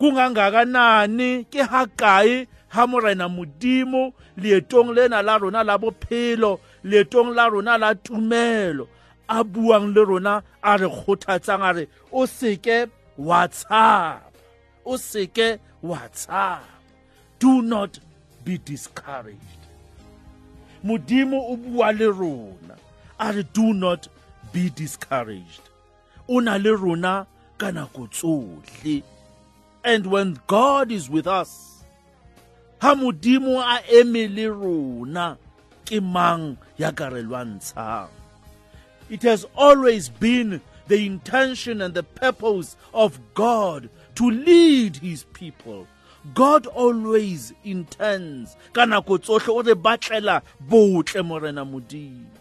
kungangakanani 0.00 1.46
ke 1.48 1.60
ha 1.62 1.86
kae 1.96 2.48
ha 2.70 2.86
morena 2.88 3.28
modimo 3.28 4.12
leetong 4.36 4.92
lena 4.96 5.22
la 5.22 5.36
rona 5.36 5.62
la 5.62 5.78
bophelo 5.78 6.58
leetong 6.84 7.32
la 7.36 7.46
rona 7.46 7.78
la 7.78 7.94
tumelo 7.94 8.88
a 9.28 9.44
buang 9.44 9.94
le 9.94 10.04
rona 10.04 10.42
a 10.60 10.76
re 10.76 10.88
kgothatsang 10.88 11.62
a 11.70 11.72
re 11.72 11.86
o 12.12 12.26
seke 12.26 12.88
WhatsApp, 13.16 14.22
o 14.84 14.94
seke 14.96 15.60
WhatsApp. 15.84 16.64
do 17.38 17.62
not 17.62 17.96
be 18.44 18.58
discouraged 18.58 19.63
modimo 20.84 21.38
o 21.50 21.56
bua 21.56 21.90
le 21.92 22.06
rona 22.12 23.42
do 23.54 23.72
not 23.72 24.06
be 24.52 24.68
discouraged 24.68 25.62
o 26.28 26.40
na 26.40 26.56
le 26.56 26.76
rona 26.76 27.26
ka 27.56 27.70
nako 27.72 28.04
and 29.82 30.04
when 30.06 30.38
god 30.46 30.92
is 30.92 31.08
with 31.08 31.26
us 31.26 31.82
ha 32.82 32.94
modimo 32.94 33.56
a 33.64 33.80
eme 34.00 34.28
le 34.28 34.46
rona 34.52 35.38
ke 35.88 36.02
mang 36.02 36.56
ya 36.76 36.90
ka 36.92 37.08
re 37.08 37.22
lwantshang 37.22 38.08
it 39.08 39.22
has 39.22 39.46
always 39.56 40.10
been 40.10 40.60
the 40.88 41.06
intention 41.06 41.80
and 41.80 41.94
the 41.94 42.02
purpose 42.02 42.76
of 42.92 43.18
god 43.34 43.88
to 44.14 44.30
lead 44.30 44.94
his 44.96 45.24
people 45.32 45.86
god 46.32 46.66
always 46.68 47.52
intends 47.64 48.56
ka 48.72 48.86
nako 48.86 49.18
tsotlhe 49.18 49.52
o 49.52 49.60
re 49.62 49.74
batlela 49.74 50.40
botle 50.70 51.20
morena 51.22 51.64
modimo 51.64 52.32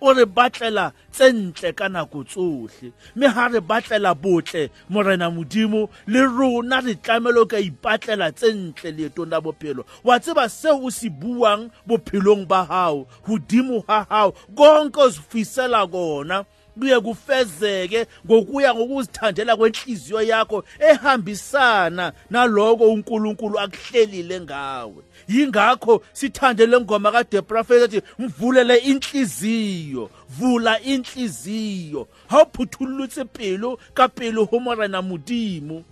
o 0.00 0.12
re 0.14 0.24
batlela 0.26 0.90
tse 1.12 1.32
ntle 1.32 1.72
ka 1.76 1.88
nako 1.88 2.24
tsohle 2.28 2.92
mme 3.16 3.28
ha 3.32 3.46
re 3.48 3.60
batlela 3.60 4.14
botle 4.14 4.68
morena 4.88 5.30
modimo 5.30 5.88
le 6.06 6.20
rona 6.26 6.80
re 6.80 6.94
tlamelo 6.94 7.46
ka 7.48 7.56
ipatlela 7.58 8.32
tse 8.36 8.52
ntle 8.52 8.90
leetong 8.92 9.30
la 9.32 9.40
bophelo 9.40 9.86
wa 10.04 10.20
tseba 10.20 10.48
seo 10.48 10.76
o 10.84 10.90
se 10.90 11.08
buang 11.08 11.70
bophelong 11.86 12.44
ba 12.44 12.64
hao 12.64 13.08
hodimo 13.24 13.80
ha 13.88 14.04
hao 14.10 14.32
konke 14.54 15.00
o 15.00 15.10
fisela 15.10 15.86
kona 15.88 16.44
kuye 16.80 17.00
kufezeke 17.00 18.06
ngokuya 18.26 18.70
ngokuzithandela 18.74 19.56
kwenhliziyo 19.56 20.22
yakho 20.22 20.64
ehambisana 20.90 22.12
naloko 22.30 22.84
uNkulunkulu 22.94 23.54
akuhlelile 23.60 24.40
ngawe 24.40 25.02
yingakho 25.28 26.02
sithande 26.12 26.64
lengoma 26.66 27.12
kade 27.12 27.38
prophet 27.42 27.82
ethi 27.86 28.00
mvulele 28.18 28.76
inhliziyo 28.76 30.10
vula 30.28 30.80
inhliziyo 30.80 32.08
ha 32.30 32.46
phuthulutse 32.52 33.24
pelo 33.24 33.78
ka 33.94 34.08
pelo 34.08 34.44
ho 34.48 34.56
morena 34.60 35.02
modimo 35.02 35.84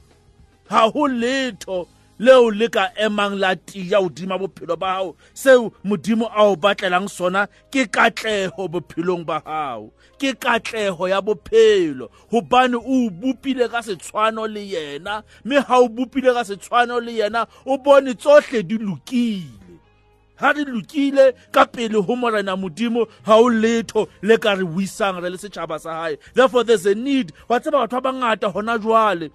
ha 0.69 0.81
ho 0.89 1.09
letho 1.09 1.89
leo 2.19 2.51
le 2.51 2.69
ka 2.69 2.91
emang 2.99 3.39
la 3.39 3.55
tiya 3.55 3.99
hodima 4.03 4.39
bophelo 4.39 4.77
ba 4.77 4.87
hao 4.89 5.17
seo 5.35 5.73
modimo 5.85 6.27
a 6.31 6.43
o 6.51 6.57
batlelang 6.57 7.07
sona 7.09 7.47
ke 7.71 7.87
katleho 7.87 8.67
bophelong 8.69 9.23
ba 9.25 9.39
hao 9.47 9.93
ke 10.19 10.35
katleho 10.35 11.09
ya 11.09 11.21
bophelo 11.23 12.11
hobane 12.31 12.75
o 12.75 13.11
bopile 13.11 13.69
ka 13.71 13.79
setshwano 13.83 14.47
le 14.51 14.67
yena 14.75 15.23
mme 15.45 15.61
ha 15.63 15.79
o 15.79 15.89
bopile 15.89 16.35
ka 16.35 16.43
setshwano 16.45 16.99
le 17.01 17.13
yena 17.15 17.47
o 17.65 17.79
bone 17.79 18.15
tsohle 18.19 18.63
di 18.67 18.79
lokile 18.79 19.79
ha 20.43 20.51
re 20.53 20.65
lokile 20.67 21.35
ka 21.55 21.65
pele 21.67 22.03
ho 22.03 22.17
morena 22.17 22.57
modimo 22.59 23.07
ha 23.31 23.37
o 23.39 23.47
letho 23.47 24.09
le 24.23 24.39
ka 24.39 24.55
re 24.59 24.65
buisang 24.67 25.23
re 25.23 25.31
le 25.31 25.39
setjhaba 25.39 25.79
sa 25.79 26.03
hae 26.03 26.19
therefore 26.35 26.65
there's 26.65 26.87
a 26.87 26.95
need 26.99 27.31
wa 27.49 27.61
tseba 27.63 27.87
batho 27.87 28.01
ba 28.03 28.11
bangata 28.11 28.49
hona 28.51 28.79
jwale 28.79 29.31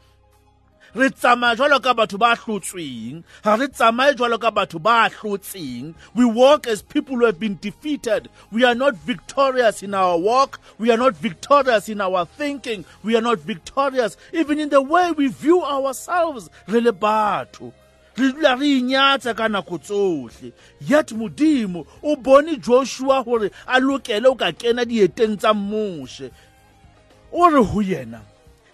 re 0.95 1.09
tsamaya 1.09 1.55
jwalo 1.55 1.79
ka 1.79 1.93
batho 1.93 2.17
ba 2.19 2.35
hlotsweng 2.35 3.23
ga 3.43 3.55
re 3.55 3.67
tsamaye 3.67 4.13
jwalo 4.13 4.37
ka 4.37 4.51
batho 4.51 4.77
ba 4.79 5.09
hlotseng 5.09 5.95
we 6.13 6.23
walk 6.23 6.67
as 6.67 6.83
people 6.83 7.15
who 7.17 7.25
have 7.25 7.39
been 7.39 7.57
defeated 7.61 8.29
we 8.51 8.63
are 8.63 8.75
not 8.75 8.95
victorious 8.97 9.81
in 9.81 9.93
our 9.95 10.19
walk 10.19 10.59
we 10.77 10.91
are 10.91 10.97
not 10.97 11.15
victorious 11.15 11.89
in 11.89 11.99
our 11.99 12.25
thinking 12.37 12.85
we 13.03 13.15
are 13.17 13.21
not 13.25 13.39
victorious 13.39 14.17
even 14.33 14.59
in 14.59 14.69
the 14.69 14.79
way 14.81 15.09
we 15.17 15.27
view 15.29 15.63
ourselves 15.63 16.47
re 16.67 16.79
le 16.79 16.91
batho 16.91 17.73
re 18.15 18.31
dula 18.31 18.55
re 18.55 18.79
inyatsa 18.79 19.33
ka 19.35 19.47
nako 19.47 19.81
yet 20.79 21.09
modimo 21.09 21.87
o 22.03 22.15
bone 22.15 22.55
joshua 22.59 23.23
gore 23.23 23.49
a 23.65 23.79
lokele 23.79 24.27
o 24.27 24.35
ka 24.35 24.51
kena 24.51 24.85
dieteng 24.85 25.39
tsa 25.39 25.57
o 27.33 27.49
re 27.49 27.61
yena 27.83 28.21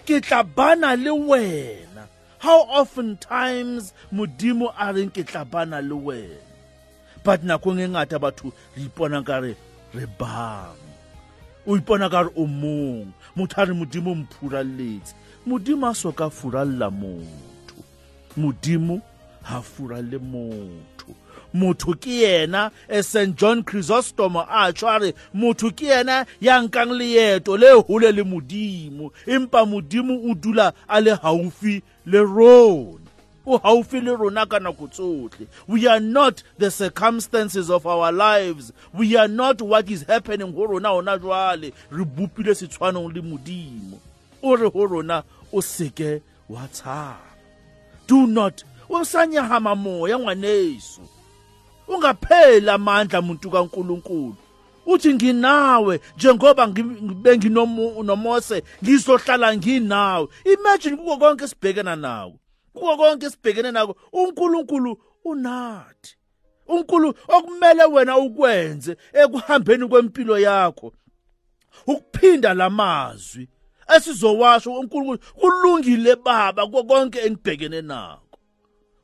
ke 0.05 0.19
tla 0.21 0.43
bana 0.43 0.95
le 0.97 1.12
wena 1.15 2.09
how 2.39 2.62
often 2.71 3.17
times 3.19 3.91
modimo 4.12 4.71
a 4.80 4.89
reng 4.95 5.12
ke 5.12 5.23
tla 5.28 5.43
bana 5.43 5.82
le 5.84 5.95
wena 5.95 6.39
but 7.23 7.43
nakong 7.43 7.80
e 7.84 7.88
ngata 7.88 8.15
batho 8.19 8.52
re 8.75 8.84
ipona 8.88 9.19
kare 9.28 9.56
re 9.93 10.06
bang 10.19 10.80
o 11.67 11.75
ipona 11.78 12.08
kare 12.10 12.32
o 12.39 12.47
mong 12.47 13.12
motho 13.36 13.60
a 13.62 13.65
re 13.67 13.73
modimo 13.75 14.15
mphuraletse 14.15 15.13
modimo 15.45 15.84
a 15.91 15.91
soka 15.93 16.32
furalela 16.32 16.88
motho 16.89 17.75
modimo 18.39 19.04
ga 19.43 19.60
furale 19.60 20.17
motho 20.17 21.12
motho 21.54 21.94
ke 21.96 22.12
yena 22.22 22.72
e 22.90 23.02
st 23.04 23.36
john 23.38 23.64
chrysostom 23.64 24.36
a 24.38 24.72
tshwa 24.74 25.00
re 25.02 25.14
motho 25.34 25.72
ke 25.72 25.88
yena 25.90 26.26
ya 26.42 26.62
nkang 26.62 26.92
leeto 26.92 27.58
le 27.58 27.84
gole 27.88 28.12
le 28.12 28.24
modimo 28.24 29.12
empa 29.26 29.66
modimo 29.66 30.14
o 30.30 30.34
dula 30.34 30.74
a 30.88 31.02
le 31.02 31.12
haufi 31.16 31.82
le 32.06 32.20
rona 32.20 33.02
o 33.46 33.58
gaufi 33.60 34.00
le 34.02 34.14
rona 34.16 34.46
ka 34.46 34.60
nako 34.60 34.88
tsotlhe 34.88 35.48
we 35.68 35.88
are 35.88 36.00
not 36.00 36.44
the 36.58 36.70
circumstances 36.70 37.70
of 37.70 37.88
our 37.88 38.12
lives 38.12 38.72
we 38.94 39.18
are 39.18 39.28
not 39.28 39.62
what 39.62 39.90
is 39.90 40.04
happening 40.04 40.52
go 40.54 40.66
rona 40.66 40.90
gona 40.90 41.18
jwale 41.18 41.74
re 41.92 42.06
bopile 42.06 42.54
setshwanong 42.56 43.14
le 43.16 43.22
modimo 43.22 43.98
o 44.44 44.56
re 44.56 44.70
go 44.70 44.84
rona 44.86 45.24
o 45.52 45.62
seke 45.62 46.22
wa 46.50 46.68
tshaba 46.68 47.18
do 48.08 48.28
not 48.28 48.64
o 48.90 49.04
sa 49.04 49.26
nyagama 49.26 49.76
moya 49.76 50.20
ngwaneso 50.20 51.02
ungapheli 51.89 52.69
amandla 52.69 53.21
muntu 53.21 53.49
kaNkuluNkulu 53.52 54.36
uthi 54.86 55.13
nginawe 55.13 56.02
njengoba 56.17 56.67
benginomose 57.23 58.63
ngizohlala 58.84 59.56
nginawe 59.58 60.28
imagine 60.54 60.95
kuko 60.97 61.15
konke 61.17 61.45
sibhekana 61.47 61.95
nawo 61.95 62.34
kuko 62.73 62.93
konke 62.97 63.30
sibhekene 63.30 63.71
nako 63.71 63.95
uNkulunkulu 64.13 64.91
unathi 65.25 66.15
uNkulu 66.67 67.10
okumele 67.28 67.84
wena 67.84 68.17
ukwenze 68.17 68.91
ekuhambeni 69.13 69.88
kwempilo 69.89 70.39
yakho 70.39 70.93
ukuphinda 71.88 72.54
lamazwi 72.54 73.49
esizowasho 73.95 74.73
uNkulunkulu 74.73 75.19
kulungile 75.39 76.15
baba 76.15 76.67
konke 76.67 77.19
engibhekene 77.19 77.82
nawo 77.82 78.21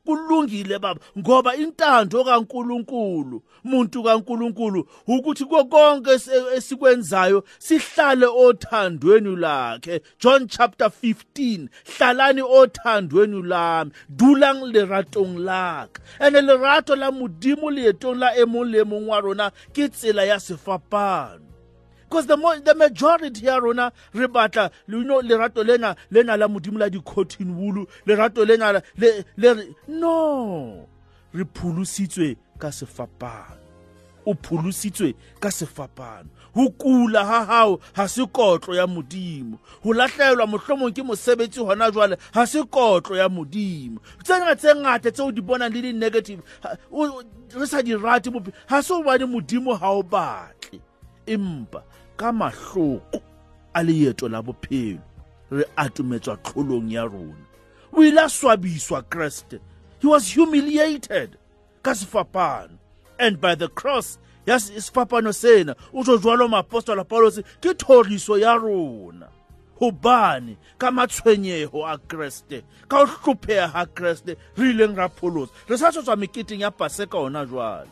kulungile 0.06 0.80
baba 0.80 1.02
ngoba 1.20 1.56
intando 1.56 2.24
kaNkuluNkulu 2.24 3.42
umuntu 3.66 4.00
kaNkuluNkulu 4.06 4.80
ukuthi 5.10 5.46
konke 5.50 6.12
esikwenzayo 6.56 7.44
sihlale 7.60 8.26
othandweni 8.30 9.36
lakhe 9.36 10.02
John 10.22 10.48
chapter 10.48 10.90
15 11.04 11.68
hlalani 11.98 12.42
othandweni 12.62 13.42
lami 13.42 13.92
dulang 14.10 14.62
leratong 14.74 15.40
laka 15.42 16.00
ene 16.20 16.42
lerato 16.42 16.96
la 16.96 17.10
modimo 17.12 17.68
leetong 17.74 18.18
la 18.22 18.30
e 18.38 18.46
mong 18.46 18.70
le 18.72 18.82
mong 18.86 19.08
wa 19.10 19.20
rona 19.20 19.48
ke 19.74 19.90
tsela 19.90 20.24
ya 20.24 20.40
sefapano 20.40 21.45
because 22.16 22.28
the, 22.28 22.38
mo, 22.38 22.56
the 22.60 22.74
majority 22.74 23.46
ya 23.46 23.58
rona 23.60 23.92
re 24.14 24.28
batla 24.28 24.72
you 24.88 25.04
know, 25.04 25.22
lerato 25.22 25.66
lena 25.66 25.96
lena 26.10 26.38
la 26.38 26.48
modimo 26.48 26.80
la 26.80 26.88
di-cotton 26.90 27.58
wool 27.58 27.86
lerato 28.08 28.46
lena 28.48 28.72
la, 28.72 28.82
le, 28.98 29.26
le, 29.38 29.76
no 29.90 30.88
re 31.34 31.44
pholositswe 31.44 32.38
ka 32.60 32.72
sefapano 32.72 33.58
o 34.26 34.34
pholositswe 34.34 35.14
ka 35.42 35.50
sefapano 35.52 36.30
ho 36.54 36.70
kula 36.70 37.26
ha 37.26 37.46
hao 37.46 37.80
ha 37.96 38.08
se 38.08 38.24
kotlo 38.26 38.76
ya 38.76 38.88
modimo 38.88 39.60
ho 39.84 39.94
lahlehelwa 39.94 40.48
mohlomong 40.48 40.94
ke 40.96 41.04
mosebetsi 41.04 41.60
hona 41.60 41.92
jwale 41.92 42.16
ha 42.34 42.46
se 42.48 42.64
kotlo 42.64 43.18
ya 43.18 43.28
modimo 43.30 44.00
tsena 44.24 44.56
tse 44.56 44.76
ngata 44.76 45.12
tseo 45.12 45.32
di 45.32 45.42
bonang 45.42 45.70
le 45.74 45.82
di-negative 45.82 46.40
re 47.60 47.68
sa 47.68 47.84
di 47.84 47.92
rate 47.96 48.32
bophelo 48.32 48.56
ha 48.72 48.82
se 48.82 48.94
hobane 48.94 49.26
modimo 49.28 49.76
ha 49.76 49.92
o 49.92 50.02
batle 50.04 50.80
empa 51.28 51.84
ka 52.18 52.32
mahloko 52.32 53.02
a 53.76 53.84
leeto 53.84 54.30
la 54.30 54.42
bophelo 54.42 55.02
re 55.52 55.64
atumetswa 55.78 56.38
tlholong 56.44 56.92
ya 56.92 57.04
rona 57.04 57.46
o 57.92 58.04
ile 58.04 58.30
swabiswa 58.30 59.02
kreste 59.04 59.60
he 60.00 60.08
was 60.08 60.32
humiliated 60.36 61.38
ka 61.84 61.92
sefapano 61.92 62.78
and 63.20 63.40
by 63.42 63.54
the 63.56 63.68
cross 63.68 64.18
ya 64.48 64.56
sefapano 64.60 65.34
sena 65.34 65.76
o 65.94 66.04
tso 66.04 66.18
jwalo 66.18 66.48
moapostola 66.48 67.04
paulos 67.04 67.42
ke 67.62 67.74
thoriso 67.78 68.38
ya 68.40 68.54
rona 68.56 69.28
gobane 69.80 70.58
ka 70.78 70.92
matshwenyego 70.92 71.84
a 71.88 71.98
kreste 71.98 72.64
ka 72.88 73.06
go 73.06 73.06
tlhopheya 73.12 73.68
ga 73.74 73.86
kreste 73.86 74.38
re 74.56 74.70
ileng 74.72 74.96
ra 74.96 75.10
pholosa 75.10 75.52
re 75.68 75.78
sa 75.78 75.92
tshotswa 75.92 76.16
meketeng 76.16 76.62
ya 76.64 76.72
pase 76.72 77.06
ka 77.06 77.18
ona 77.20 77.46
jwale 77.46 77.92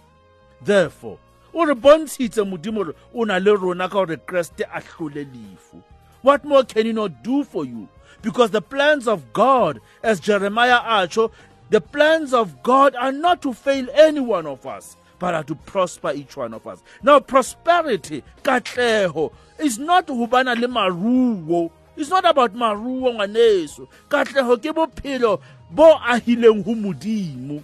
therefore 0.64 1.20
o 1.56 1.66
re 1.66 1.74
bontshitse 1.76 2.44
modimo 2.44 2.84
re 2.88 2.94
o 3.14 3.24
na 3.26 3.38
le 3.38 3.54
rona 3.56 3.88
ka 3.88 4.06
gore 4.06 4.14
a 4.18 4.80
tlhole 4.82 5.24
lefu 5.30 5.82
what 6.24 6.44
more 6.44 6.64
can 6.64 6.86
he 6.88 6.92
not 6.92 7.24
do 7.24 7.44
for 7.44 7.64
you 7.64 7.88
because 8.24 8.50
the 8.52 8.62
plans 8.62 9.08
of 9.08 9.22
god 9.34 9.80
as 10.02 10.20
jeremiah 10.20 10.80
atsho 10.98 11.30
the 11.70 11.80
plans 11.80 12.34
of 12.34 12.56
god 12.64 12.96
are 12.96 13.12
not 13.12 13.40
to 13.42 13.54
fail 13.54 13.86
any 13.94 14.20
one 14.20 14.48
of 14.48 14.66
us 14.66 14.96
but 15.20 15.34
are 15.36 15.44
to 15.44 15.54
prosper 15.56 16.12
each 16.16 16.36
one 16.36 16.54
of 16.56 16.66
us 16.66 16.80
now 17.04 17.20
prosperity 17.20 18.24
katleho 18.42 19.32
is 19.60 19.78
not 19.78 20.08
ubana 20.08 20.56
le 20.56 20.68
maruo 20.68 21.70
it's 21.96 22.10
not 22.10 22.26
about 22.26 22.56
maruo 22.56 23.14
ngwaneso 23.14 23.88
katleho 24.10 24.58
ke 24.58 24.74
bophelo 24.76 25.40
bo 25.70 25.94
ahileng 26.02 26.66
go 26.66 26.72
modimo 26.74 27.64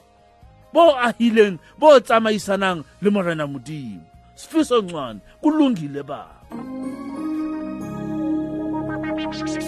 bo 0.73 0.93
ahileng 0.95 1.57
bo 1.77 1.97
tsamaisanang 1.99 2.85
le 3.03 3.09
morena 3.15 3.45
modimo 3.51 4.01
sifiso 4.39 4.75
ncwane 4.85 5.19
kulungile 5.41 6.01
baba 6.09 6.35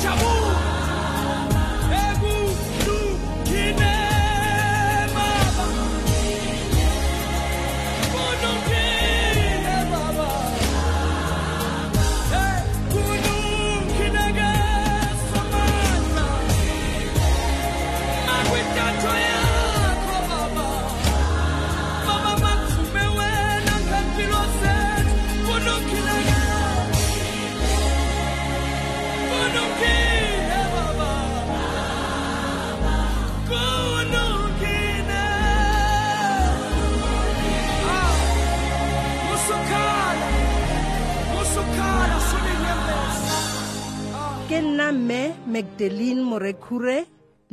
Tchau! 0.00 0.39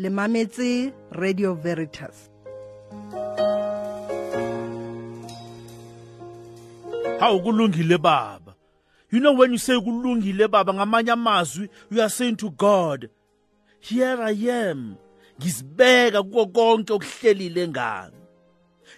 le 0.08 0.12
mametse 0.14 0.94
radio 1.12 1.54
veritas 1.54 2.30
hawu 7.20 7.40
kulungile 7.42 7.98
baba 7.98 8.54
you 9.12 9.20
know 9.20 9.34
when 9.40 9.52
you 9.52 9.58
say 9.60 9.74
kulungile 9.80 10.48
baba 10.48 10.74
ngamanye 10.74 11.12
amazwi 11.12 11.70
you 11.92 12.02
are 12.02 12.10
saying 12.10 12.36
to 12.38 12.50
god 12.52 13.10
here 13.80 14.24
i 14.24 14.32
am 14.70 14.96
ngizibeka 15.42 16.24
kuko 16.24 16.46
konke 16.46 16.94
okuhlelile 16.94 17.68
ngami 17.68 18.18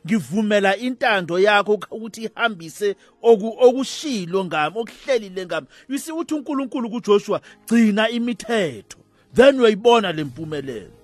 ngivumela 0.08 0.78
intando 0.78 1.40
yakho 1.40 1.74
ukuthi 1.74 2.24
ihambise 2.24 2.96
okushilo 3.22 4.46
ngami 4.46 4.78
okuhlelile 4.80 5.46
ngami 5.46 5.68
yisi 5.90 6.12
uthi 6.12 6.34
uNkulunkulu 6.34 6.90
kuJoshua 6.90 7.42
gcina 7.68 8.10
imithetho 8.10 8.98
then 9.34 9.60
uyayibona 9.60 10.12
lempumelelo 10.12 10.99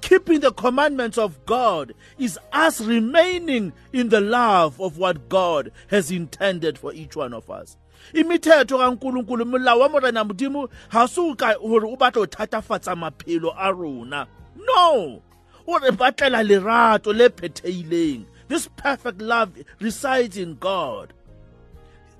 keeping 0.00 0.40
the 0.40 0.52
commandments 0.52 1.18
of 1.18 1.44
God 1.46 1.92
is 2.18 2.38
us 2.52 2.80
remaining 2.80 3.72
in 3.92 4.08
the 4.08 4.20
love 4.20 4.80
of 4.80 4.98
what 4.98 5.28
God 5.28 5.72
has 5.88 6.10
intended 6.10 6.78
for 6.78 6.92
each 6.92 7.16
one 7.16 7.32
of 7.32 7.50
us. 7.50 7.76
imithetho 8.14 8.68
ka 8.78 8.90
nkulunkulu 8.92 9.44
molao 9.44 9.80
wa 9.80 9.88
morena 9.88 10.24
modimo 10.24 10.68
ga 10.92 11.06
se 11.06 11.20
gore 11.34 11.86
o 11.86 11.96
batla 11.96 12.22
o 12.22 12.26
thatafatsa 12.26 12.94
maphelo 12.96 13.52
a 13.58 13.74
rona 13.74 14.28
no 14.56 15.20
o 15.66 15.78
re 15.80 15.90
batlela 15.90 16.42
lerato 16.46 17.12
le 17.12 17.28
phetheileng 17.30 18.24
this 18.46 18.68
perfect 18.76 19.20
love 19.20 19.50
resides 19.80 20.36
in 20.36 20.54
god 20.54 21.12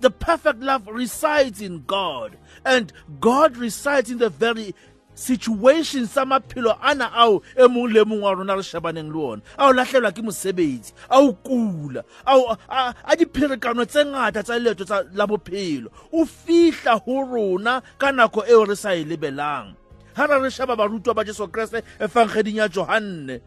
the 0.00 0.10
perfect 0.10 0.58
love 0.58 0.88
resides 0.88 1.60
in 1.60 1.84
god 1.86 2.36
and 2.64 2.92
god 3.20 3.56
resides 3.56 4.10
in 4.10 4.18
the 4.18 4.28
very 4.30 4.74
situation 5.16 6.04
sa 6.06 6.24
maphelo 6.28 6.76
ana 6.84 7.08
ao 7.12 7.40
e 7.56 7.64
mong 7.64 7.88
le 7.88 8.04
mong 8.04 8.20
wa 8.20 8.32
rona 8.36 8.52
re 8.56 8.60
shebaneng 8.62 9.08
le 9.08 9.16
ona 9.18 9.40
a 9.56 9.72
o 9.72 9.72
latlhelwa 9.72 10.12
ke 10.12 10.20
mosebetsi 10.20 10.92
a 11.08 11.24
o 11.24 11.32
kula 11.40 12.04
a 12.28 13.12
diphirekano 13.16 13.88
tse 13.88 14.04
ngata 14.04 14.44
tsa 14.44 14.60
leeto 14.60 14.84
la 15.16 15.24
bophelo 15.26 15.88
o 16.12 16.28
fihla 16.28 17.00
ho 17.00 17.16
rona 17.32 17.80
ka 17.96 18.12
nako 18.12 18.44
eo 18.44 18.68
re 18.68 18.76
sa 18.76 18.92
e 18.92 19.08
lebelang 19.08 19.72
ha 20.20 20.26
ra 20.28 20.36
re 20.36 20.50
sheba 20.52 20.76
barutwa 20.76 21.16
ba 21.16 21.24
jesu 21.24 21.48
kreste 21.48 21.80
efangeding 21.98 22.60
ya 22.60 22.68
johanne 22.68 23.40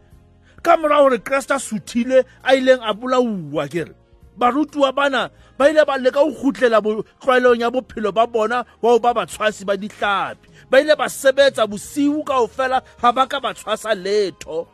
ka 0.66 0.74
mora 0.76 0.98
gore 0.98 1.18
kreste 1.22 1.54
a 1.54 1.62
suthile 1.62 2.26
a 2.42 2.50
ileng 2.58 2.82
a 2.82 2.90
bolauwa 2.98 3.70
kere 3.70 3.94
barutiwa 4.40 4.92
bana 4.92 5.30
ba 5.58 5.68
ile 5.70 5.84
ba 5.84 5.98
leka 6.00 6.24
go 6.24 6.32
gutlela 6.32 6.80
tlwaelong 7.20 7.60
ya 7.60 7.70
bophelo 7.70 8.10
ba 8.12 8.26
bona 8.26 8.64
wao 8.82 8.96
ba 8.98 9.12
batshwasi 9.12 9.66
ba 9.68 9.76
ditlhapi 9.76 10.48
ba 10.72 10.80
ile 10.80 10.96
ba 10.96 11.06
sebetsa 11.08 11.68
bosiu 11.68 12.24
kao 12.24 12.48
fela 12.48 12.80
ga 12.80 13.12
ba 13.12 13.28
ka 13.28 13.38
batshwasa 13.40 13.92
letho 13.94 14.66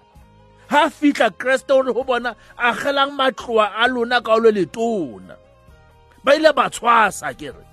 ga 0.71 0.87
fitlha 0.89 1.35
keresete 1.35 1.75
gore 1.75 1.91
go 1.93 2.05
bona 2.07 2.33
a 2.57 2.71
gelang 2.79 3.13
matloa 3.19 3.75
a 3.83 3.91
lona 3.91 4.23
ka 4.23 4.39
olo 4.39 4.51
letona 4.55 5.35
ba 6.23 6.31
ile 6.39 6.53
ba 6.55 6.71
tshwasa 6.71 7.35
kere 7.35 7.67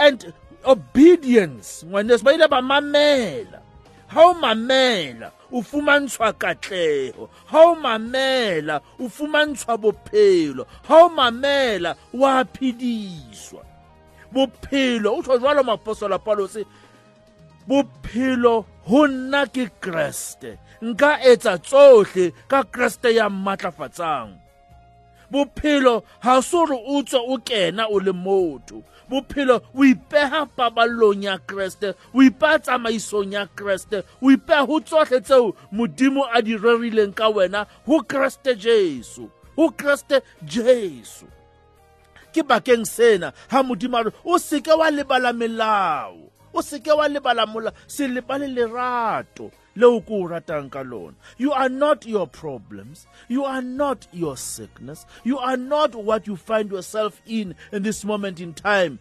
and 0.00 0.32
obedience 0.64 1.84
ngwanes 1.84 2.24
ba 2.24 2.32
ile 2.32 2.48
ba 2.48 2.62
mamela 2.64 3.60
ga 4.08 4.20
o 4.24 4.32
mamela 4.32 5.35
o 5.52 5.62
fumantshwa 5.62 6.32
katleho 6.32 7.28
ha 7.46 7.60
o 7.70 7.74
mamela 7.74 8.80
o 8.98 9.08
fumantshwa 9.08 9.76
bophelo 9.78 10.66
ha 10.88 11.04
o 11.04 11.08
mamela 11.08 11.96
wa 12.12 12.44
phediswa 12.44 13.64
bophelo 14.32 15.16
o 15.18 15.22
tshwa 15.22 15.38
jwalo 15.38 15.62
mapostola 15.62 16.18
palose 16.18 16.66
bophelo 17.66 18.64
ho 18.88 19.06
nna 19.06 19.46
ke 19.46 19.70
kreste 19.80 20.58
nka 20.82 21.22
etsa 21.22 21.58
tsohle 21.58 22.32
ka 22.48 22.62
kreste 22.64 23.14
ya 23.14 23.30
mmatlafatsang 23.30 24.34
bophelo 25.30 26.02
ha 26.20 26.42
so 26.42 26.64
re 26.66 26.74
o 26.74 27.02
tswe 27.02 27.20
o 27.22 27.38
kena 27.38 27.86
o 27.86 27.98
le 28.00 28.12
motho 28.12 28.82
bophelo 29.08 29.62
o 29.74 29.82
ipega 29.86 30.44
pabalong 30.46 31.24
ya 31.30 31.38
keresete 31.38 31.94
o 32.12 32.22
ipea 32.22 32.58
tsamaisong 32.58 33.32
ya 33.38 33.46
keresete 33.46 34.02
o 34.22 34.30
ipea 34.30 34.66
go 34.66 34.80
tsotlhe 34.82 35.20
tseo 35.22 35.54
modimo 35.72 36.26
a 36.26 36.42
di 36.42 36.56
rerileng 36.58 37.14
ka 37.14 37.28
wena 37.30 37.66
go 37.86 38.02
keresete 38.02 38.54
jesu 38.58 39.30
go 39.54 39.70
keresete 39.70 40.22
jesu 40.42 41.26
ke 42.34 42.42
bakeng 42.42 42.84
sena 42.84 43.32
ga 43.50 43.62
modimo 43.62 43.96
a 43.96 44.02
re 44.10 44.10
o 44.26 44.38
seke 44.42 44.72
wa 44.74 44.90
lebala 44.90 45.32
melao 45.32 46.18
o 46.52 46.60
seke 46.62 46.90
wa 46.92 47.06
lebala 47.06 47.46
mola 47.46 47.70
selebale 47.86 48.48
lerato 48.50 49.50
leo 49.76 50.00
ku 50.00 50.22
ratang 50.26 50.70
ka 50.72 50.80
lona 50.82 51.12
you 51.36 51.52
are 51.52 51.68
not 51.68 52.00
your 52.08 52.26
problems 52.26 53.06
you 53.28 53.44
are 53.44 53.60
not 53.60 54.06
your 54.12 54.34
sickness 54.36 55.04
you 55.22 55.38
are 55.38 55.56
not 55.60 55.92
what 55.94 56.26
you 56.26 56.34
find 56.36 56.70
yourself 56.72 57.20
in 57.26 57.54
in 57.72 57.82
this 57.84 58.04
moment 58.04 58.40
in 58.40 58.52
time 58.54 58.96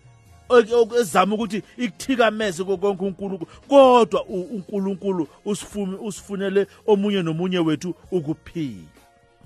ezama 1.00 1.36
ukuthi 1.36 1.62
ikuthikameze 1.78 2.64
konke 2.64 2.88
uNkulunkulu 3.04 3.48
kodwa 3.68 4.26
uNkulunkulu 4.26 5.28
usifunele 6.06 6.68
omunye 6.88 7.22
nomunye 7.22 7.60
wethu 7.60 7.96
ukuphila 8.12 8.86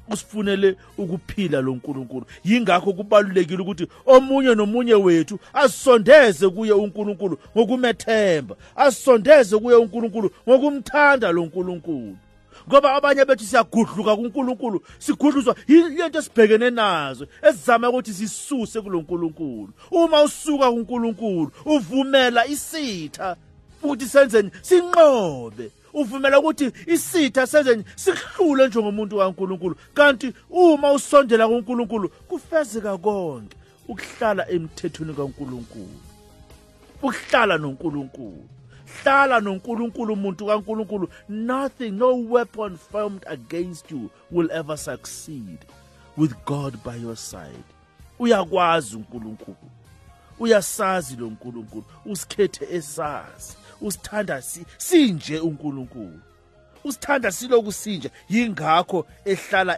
usifunele 0.10 0.76
ukuphila 0.98 1.62
lo 1.62 1.76
nkulunkulu 1.76 2.26
yingakho 2.44 2.94
kubalulekile 2.94 3.62
ukuthi 3.62 3.88
omunye 4.06 4.56
nomunye 4.56 4.94
wethu 4.94 5.40
asisondeze 5.54 6.50
kuye 6.50 6.72
unkulunkulu 6.72 7.38
ngokumethemba 7.58 8.56
asisondeze 8.76 9.58
kuye 9.58 9.76
unkulunkulu 9.76 10.32
ngokumthanda 10.50 11.32
lo 11.32 11.46
nkulunkulu 11.46 12.16
ngoba 12.70 12.96
abanye 12.96 13.26
bethu 13.26 13.44
siyagudluka 13.46 14.16
kuNkulunkulu 14.16 14.78
sigudluzwa 15.00 15.56
yilento 15.68 16.20
esibhekene 16.20 16.70
nazo 16.70 17.24
esizama 17.50 17.90
ukuthi 17.90 18.14
sisuse 18.14 18.82
kuloNkulunkulu 18.82 19.70
uma 19.92 20.18
usuka 20.24 20.66
kuNkulunkulu 20.72 21.52
uvumela 21.66 22.48
isitha 22.48 23.36
ukuthi 23.84 24.06
senzeni 24.08 24.50
sinqobe 24.62 25.72
uvumela 25.94 26.40
ukuthi 26.40 26.72
isitha 26.88 27.48
senze 27.48 27.84
sikhlule 27.96 28.68
njengomuntu 28.68 29.16
kaNkuluNkulu 29.18 29.76
kanti 29.94 30.34
uma 30.50 30.92
usondela 30.92 31.48
kuNkuluNkulu 31.48 32.10
kufezeka 32.10 32.98
konke 32.98 33.58
ukuhlala 33.88 34.48
emthethweni 34.50 35.14
kaNkuluNkulu 35.14 35.92
ukuhlala 37.02 37.58
noNkuluNkulu 37.58 38.38
hlala 39.04 39.40
noNkuluNkulu 39.40 40.14
umuntu 40.14 40.46
kaNkuluNkulu 40.46 41.10
nothing 41.30 41.92
no 41.92 42.16
weapon 42.16 42.78
formed 42.78 43.24
against 43.28 43.92
you 43.92 44.10
will 44.32 44.52
ever 44.52 44.78
succeed 44.78 45.58
with 46.18 46.34
God 46.46 46.74
by 46.86 46.96
your 46.96 47.16
side 47.18 47.64
uyakwazi 48.20 48.96
uNkuluNkulu 48.96 49.68
uyasazi 50.40 51.16
lo 51.20 51.28
nkulunkulu 51.28 51.84
usikhethe 52.06 52.66
esazi 52.76 53.58
usithanda 53.82 54.42
sinje 54.78 55.40
uNkulunkulu 55.40 56.20
usithanda 56.84 57.32
siloku 57.32 57.72
sinje 57.72 58.10
yingakho 58.30 59.06
ehlala 59.26 59.74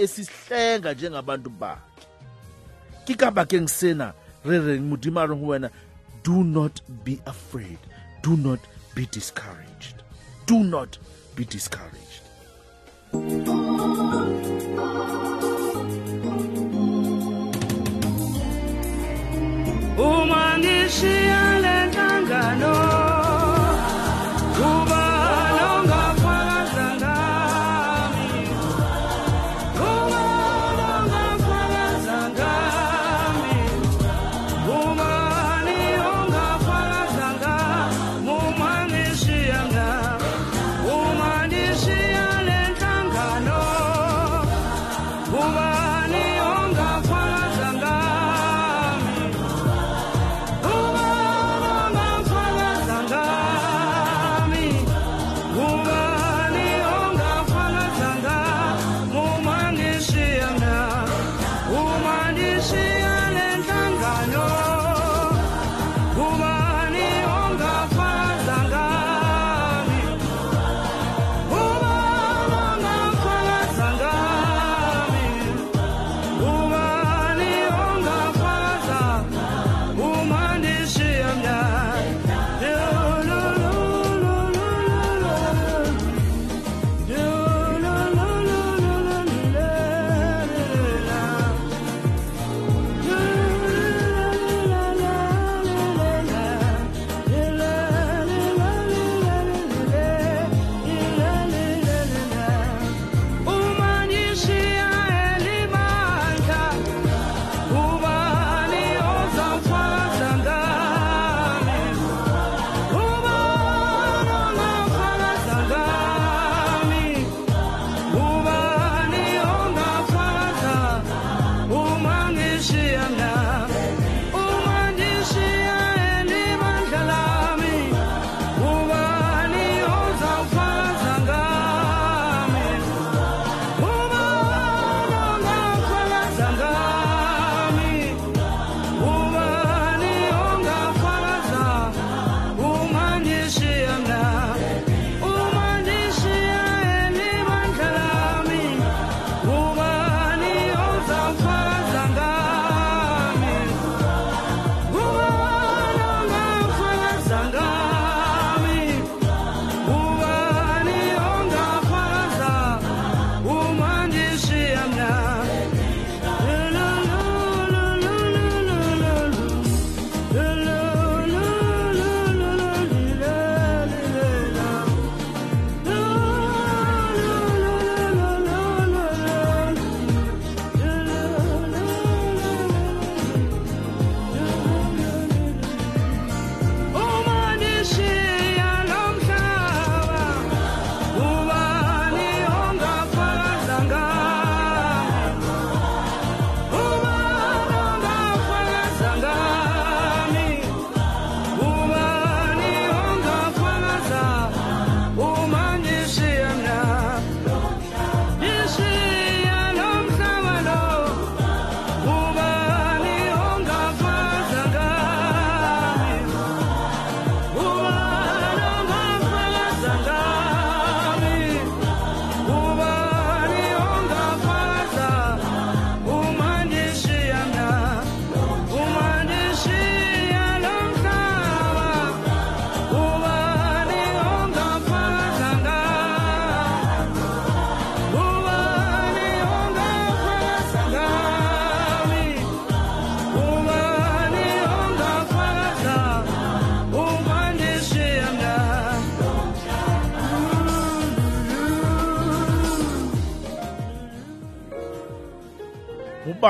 esihlenga 0.00 0.92
njengabantu 0.92 1.50
bakhe 1.50 2.02
ke 3.06 3.14
ka 3.14 3.30
bakeng 3.30 3.68
sena 3.68 4.12
re 4.44 4.58
reng 4.58 4.84
modimo 4.90 5.20
a 5.20 5.26
reng 5.26 5.40
ho 5.44 5.46
wena 5.46 5.68
do 6.24 6.42
not 6.44 6.80
be 7.04 7.18
afraid 7.26 7.78
do 8.22 8.36
not 8.36 8.60
be 8.94 9.06
discouraged 9.12 9.96
do 10.46 10.58
not 10.64 10.98
be 11.36 11.44
discouraged 11.44 12.20
uma 20.02 20.42
ngishiya 20.58 21.61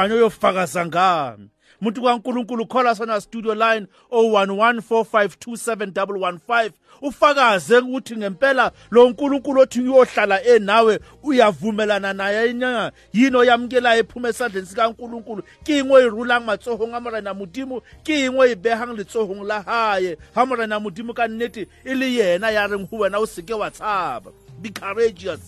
ubani 0.03 0.14
oyofakaza 0.18 0.86
ngami 0.86 1.48
umuntu 1.80 2.03
kaNkuluNkulu 2.03 2.66
call 2.68 2.94
sona 2.96 3.20
studio 3.20 3.55
line 3.55 3.86
0114527115 4.11 6.70
ufakaze 7.03 7.78
ukuthi 7.78 8.16
ngempela 8.16 8.72
lo 8.90 9.09
nkulunkulu 9.11 9.61
othi 9.61 9.80
uyohlala 9.80 10.42
enawe 10.44 10.98
uyavumelana 11.22 12.12
naye 12.12 12.53
na 12.53 12.92
yini 13.12 13.36
oyamkela 13.36 13.96
ephuma 13.98 14.28
esandleni 14.30 14.66
sikaNkulunkulu 14.66 15.42
ke 15.66 15.78
engwe 15.82 16.03
e 16.03 16.05
rulang 16.11 16.40
matsohong 16.46 16.94
a 16.94 17.00
morena 17.00 17.34
modimo 17.34 17.82
ke 18.03 18.20
engwe 18.26 18.50
e 18.53 18.55
behang 18.55 18.94
letsohong 18.98 19.44
la 19.46 19.62
hae 19.62 20.16
ha 20.34 20.46
morena 20.46 20.78
modimo 20.80 21.12
ka 21.14 21.26
nnete 21.28 21.66
e 21.84 21.94
le 21.94 22.07
yena 22.14 22.50
ya 22.50 22.66
reng 22.66 22.86
ho 22.90 22.96
wena 22.98 23.18
o 23.18 23.26
seke 23.26 23.55
wa 23.55 23.70
tshaba 23.70 24.30
be 24.61 24.70
courageous 24.70 25.40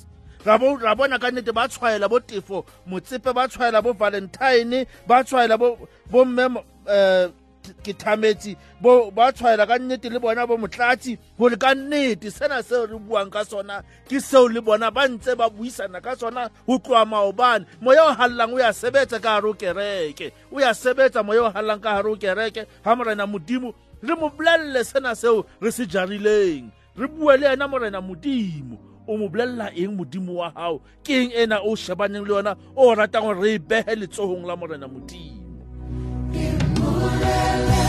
ra 0.45 0.95
bona 0.95 1.18
ka 1.18 1.30
nnete 1.30 1.53
ba 1.53 1.68
tshwaela 1.68 2.09
bo 2.09 2.20
tefo 2.20 2.66
motsepe 2.86 3.32
ba 3.32 3.49
tshwaela 3.49 3.82
bo 3.82 3.92
valentine 3.92 4.86
ba 5.07 5.24
tshwaela 5.24 5.57
bo 5.59 5.78
mme 6.24 6.45
um 6.45 7.32
ke 7.82 7.92
thametse 7.97 8.57
ba 9.16 9.32
tshwaela 9.32 9.66
ka 9.66 9.78
nnete 9.80 10.11
le 10.12 10.20
bona 10.20 10.47
bo 10.47 10.57
motlatsi 10.61 11.16
gore 11.38 11.57
ka 11.57 11.74
nnete 11.74 12.30
sena 12.30 12.62
seo 12.62 12.86
re 12.86 12.97
buang 13.01 13.30
ka 13.30 13.45
sona 13.45 13.82
ke 14.09 14.20
seo 14.20 14.49
le 14.49 14.61
bona 14.61 14.90
ba 14.90 15.09
ntse 15.09 15.34
ba 15.34 15.49
buisana 15.49 16.01
ka 16.01 16.14
sona 16.16 16.51
go 16.66 16.78
tloa 16.78 17.05
maobane 17.07 17.64
moya 17.80 18.05
o 18.05 18.12
hallang 18.12 18.53
o 18.53 18.59
ya 18.61 18.72
sebetsa 18.72 19.18
ka 19.22 19.40
gare 19.40 19.49
o 19.49 19.55
kereke 19.55 20.32
o 20.53 20.61
ya 20.61 20.74
sebetsa 20.74 21.24
moya 21.24 21.49
o 21.49 21.51
hallang 21.51 21.80
ka 21.80 21.97
gare 22.05 22.09
o 22.12 22.16
kereke 22.16 22.66
ga 22.84 22.95
morena 22.95 23.26
modimo 23.26 23.72
re 24.03 24.12
mo 24.14 24.28
bolelele 24.28 24.84
sena 24.84 25.14
seo 25.16 25.47
re 25.61 25.72
se 25.72 25.86
jarileng 25.88 26.68
re 26.97 27.09
bue 27.09 27.36
le 27.36 27.47
ena 27.53 27.64
morena 27.68 28.01
modimo 28.05 28.93
o 29.07 29.16
mo 29.20 29.26
bolella 29.28 29.68
eng 29.76 29.94
modimo 29.96 30.40
wa 30.40 30.48
hao 30.57 30.80
ke 31.05 31.16
eng 31.28 31.32
ena 31.32 31.61
o 31.61 31.76
shebaneng 31.76 32.24
le 32.24 32.32
yona 32.34 32.52
o 32.74 32.92
ratang 32.96 33.24
gore 33.28 33.40
re 33.40 33.50
e 33.61 33.61
behe 33.61 33.92
letsohong 34.00 34.44
la 34.48 34.57
morena 34.57 34.88
modimo 34.88 35.44
ke 36.32 36.44
mmolele 36.78 37.84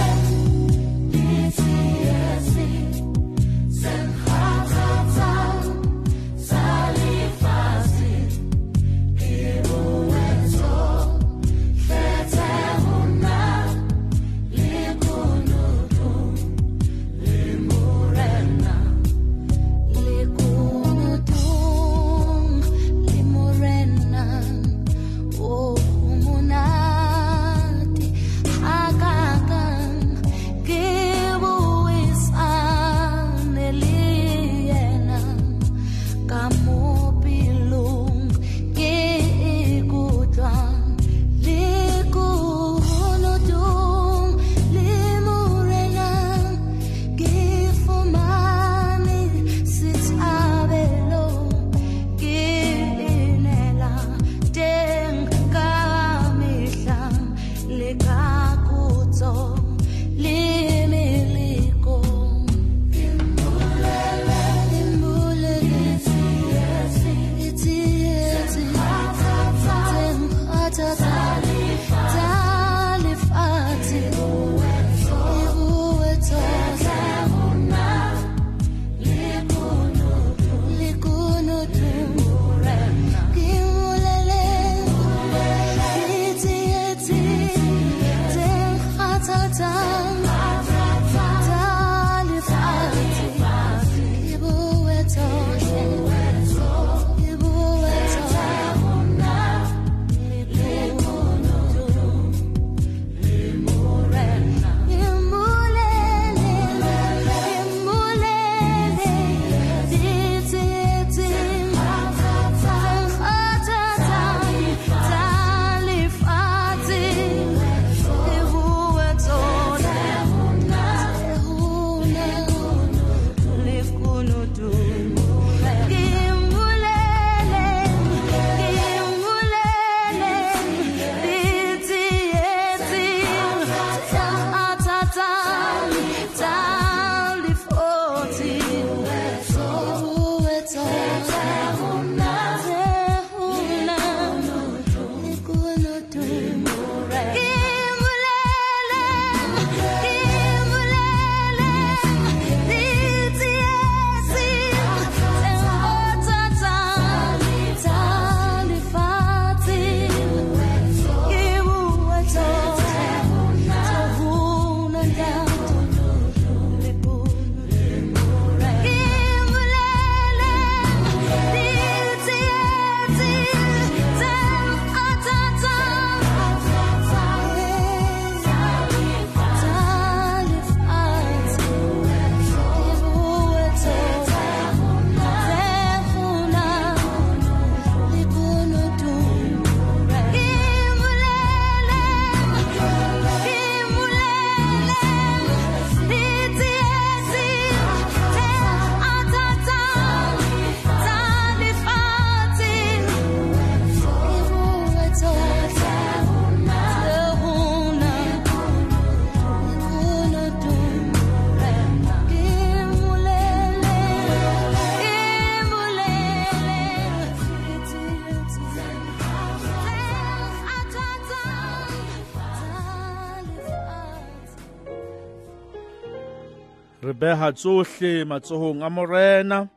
re 227.06 227.14
beha 227.14 227.51
tsohle 227.51 228.26
matsohong 228.26 228.82
a 228.84 228.89
morena 228.89 229.68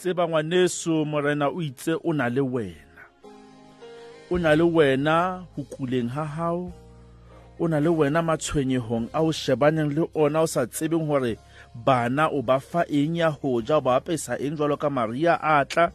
tseba 0.00 0.24
ngwaneso 0.28 1.04
morena 1.04 1.48
o 1.52 1.60
itse 1.62 1.92
o 2.04 2.12
na 2.12 2.28
le 2.28 2.40
wena 2.40 3.02
o 4.30 4.38
na 4.38 4.54
le 4.56 4.62
wena 4.64 5.44
ho 5.52 5.62
kuleng 5.72 6.08
ha 6.08 6.24
hao 6.24 6.72
o 7.58 7.68
na 7.68 7.76
le 7.80 7.88
wena 7.92 8.22
matshwenyehong 8.24 9.08
a 9.12 9.20
o 9.20 9.28
shebaneng 9.32 9.92
le 9.96 10.04
ona 10.14 10.40
o 10.48 10.48
sa 10.48 10.64
tsebeng 10.66 11.04
hore 11.04 11.36
bana 11.74 12.30
o 12.32 12.40
ba 12.40 12.56
fa 12.58 12.88
eng 12.88 13.20
ya 13.20 13.28
ho 13.28 13.60
ja 13.60 13.76
o 13.76 13.84
ba 13.84 14.00
apesa 14.00 14.40
eng 14.40 14.56
jwalo 14.56 14.80
ka 14.80 14.88
maria 14.88 15.36
a 15.36 15.60
tla 15.68 15.92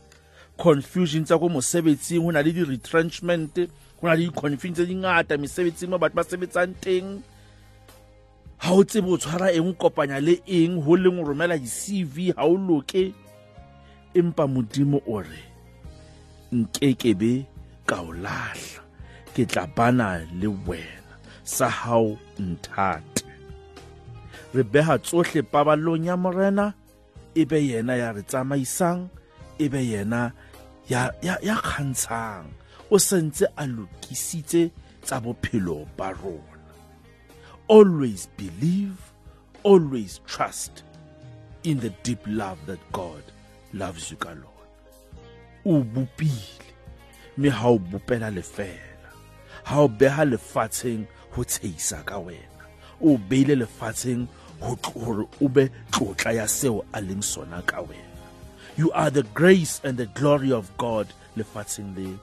confusion 0.62 1.26
tsa 1.26 1.42
ko 1.42 1.50
mosebetsing 1.50 2.22
ho 2.22 2.30
na 2.30 2.46
le 2.46 2.54
di-retrenchment 2.54 3.58
ho 3.98 4.04
na 4.06 4.14
le 4.14 4.30
di-confusion 4.30 4.78
tse 4.78 4.86
dingata 4.86 5.42
mesebetsing 5.42 5.90
mo 5.90 5.98
batho 5.98 6.14
ba 6.14 6.22
sebetsang 6.22 6.78
teng 6.78 7.18
ha 8.64 8.72
o 8.74 8.84
tsebe 8.84 9.10
o 9.12 9.18
tshwara 9.20 9.48
eng 9.58 9.74
kopanya 9.82 10.18
le 10.28 10.34
eng 10.48 10.80
ho 10.84 10.96
leng 10.96 11.20
o 11.20 11.24
romela 11.28 11.60
di-cv 11.60 12.32
ha 12.38 12.48
o 12.48 12.56
loke 12.56 13.12
empa 14.20 14.48
modimo 14.48 14.98
o 15.04 15.20
re 15.20 15.42
nke 16.56 16.96
kebe 17.02 17.32
ka 17.90 18.00
o 18.08 18.16
lahla 18.24 18.80
ke 19.36 19.44
tla 19.52 19.68
bana 19.76 20.08
le 20.40 20.48
wena 20.68 21.16
sa 21.56 21.68
hao 21.68 22.16
nthate 22.40 23.20
re 24.56 24.64
beha 24.64 24.96
tsohle 25.06 25.44
paballong 25.52 26.08
ya 26.08 26.16
morena 26.16 26.72
e 27.40 27.44
be 27.50 27.60
yena 27.70 27.94
ya 28.00 28.10
re 28.16 28.24
tsamaisang 28.24 29.02
e 29.60 29.66
be 29.72 29.82
yena 29.92 30.32
ya, 30.88 31.12
ya, 31.20 31.36
ya 31.48 31.56
kgantshang 31.60 32.48
o 32.88 32.96
sentse 33.08 33.44
a 33.62 33.68
lokisitse 33.76 34.62
tsa 35.04 35.16
bophelo 35.24 35.84
ba 36.00 36.16
rona 36.16 36.53
always 37.74 38.28
believe, 38.38 38.96
always 39.64 40.20
trust 40.28 40.84
in 41.64 41.80
the 41.80 41.90
deep 42.04 42.20
love 42.28 42.60
that 42.68 42.78
God 42.92 43.24
loves 43.74 44.12
you 44.12 44.18
ka 44.18 44.30
lona. 44.30 44.68
O 45.66 45.82
bopile, 45.84 46.62
mme 47.38 47.50
ha 47.50 47.70
o 47.70 47.80
bopela 47.80 48.30
lefela. 48.30 49.00
Ha 49.64 49.88
beha 49.88 50.24
lefatsheng 50.26 51.08
ho 51.32 51.42
tsheisa 51.42 52.06
ka 52.06 52.20
wena. 52.20 52.60
O 53.02 53.18
beile 53.18 53.56
lefatsheng 53.58 54.28
hore 54.62 55.26
o 55.42 55.48
be 55.50 55.68
tlotla 55.92 56.32
ya 56.36 56.46
seo 56.48 56.86
a 56.94 57.02
sona 57.24 57.64
ka 57.66 57.82
You 58.78 58.92
are 58.92 59.10
the 59.10 59.24
grace 59.34 59.82
and 59.84 59.98
the 59.98 60.06
glory 60.14 60.52
of 60.52 60.70
God 60.78 61.08
lefatsheng 61.36 61.98
leo. 61.98 62.20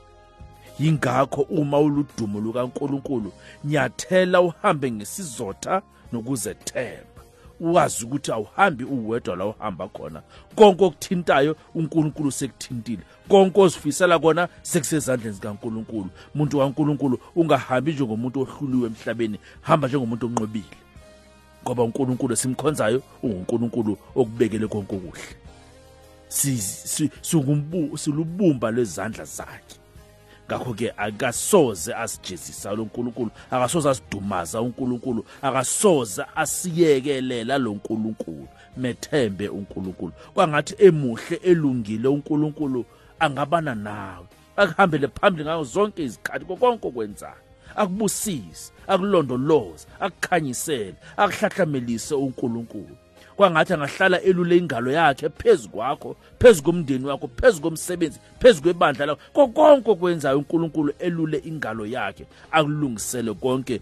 yingakho 0.81 1.41
uma 1.43 1.79
uludumo 1.79 2.41
lukaNkulunkulu 2.41 3.33
nyathela 3.65 4.41
uhambe 4.41 4.91
ngesizotha 4.91 5.83
nokuzethemba 6.13 7.05
wazi 7.61 8.05
ukuthi 8.05 8.33
awuhambi 8.33 8.85
uwedwa 8.85 9.37
la 9.37 9.47
uhamba 9.47 9.89
khona 9.89 10.23
konke 10.55 10.85
okuthintayo 10.85 11.57
uNkulunkulu 11.75 12.33
sekuthintile 12.33 13.03
konke 13.29 13.61
ozifisela 13.61 14.19
kona 14.19 14.49
sekusezandleni 14.63 15.35
zikaNkulunkulu 15.35 16.07
umuntu 16.35 16.59
kaNkulunkulu 16.59 17.15
ungahambi 17.37 17.93
njengomuntu 17.93 18.41
ohluliwe 18.41 18.87
emhlabeni 18.89 19.39
hamba 19.61 19.89
njengomuntu 19.89 20.27
onqobile 20.27 20.77
ngoba 21.65 21.83
uNkulunkulu 21.83 22.37
simkhonzayo 22.37 23.03
unguNkulunkulu 23.23 23.99
okubekele 24.17 24.67
konke 24.67 24.97
okuhle 24.97 26.27
silubumba 28.01 28.71
lwezandla 28.71 29.25
zakhe 29.25 29.80
ngakho-ke 30.51 30.87
akasoze 30.97 31.95
asijezisa 31.95 32.73
lo 32.73 32.85
nkulunkulu 32.85 33.31
akasoze 33.51 33.89
asidumaza 33.89 34.61
unkulunkulu 34.63 35.25
akasoze 35.43 36.23
asiyekelela 36.35 37.59
lo 37.59 37.73
nkulunkulu 37.75 38.47
methembe 38.77 39.49
unkulunkulu 39.49 40.13
kwangathi 40.35 40.75
emuhle 40.79 41.37
elungile 41.37 42.09
unkulunkulu 42.09 42.85
angabana 43.19 43.75
nawe 43.75 44.27
akuhambele 44.57 45.09
phambili 45.09 45.45
ngayo 45.45 45.65
zonke 45.65 46.03
izikhathi 46.05 46.45
kokonke 46.45 46.89
okwenzayo 46.89 47.43
akubusise 47.77 48.73
akulondoloze 48.87 49.87
akukhanyisele 50.01 50.95
akuhlahlamelise 51.17 52.15
unkulunkulu 52.15 52.95
kwangathi 53.41 53.73
angahlala 53.73 54.21
elule 54.21 54.57
ingalo 54.57 54.91
yakhe 54.93 55.29
phezu 55.29 55.69
kwakho 55.69 56.17
phezu 56.39 56.63
komndeni 56.63 57.05
wakho 57.05 57.29
phezu 57.41 57.61
komsebenzi 57.61 58.19
phezu 58.39 58.63
kwebandla 58.63 59.07
lakho 59.07 59.21
kokonke 59.33 59.91
okwenzayo 59.91 60.39
unkulunkulu 60.39 60.93
elule 60.99 61.39
ingalo 61.45 61.87
yakhe 61.87 62.27
akulungisele 62.51 63.35
konke 63.35 63.81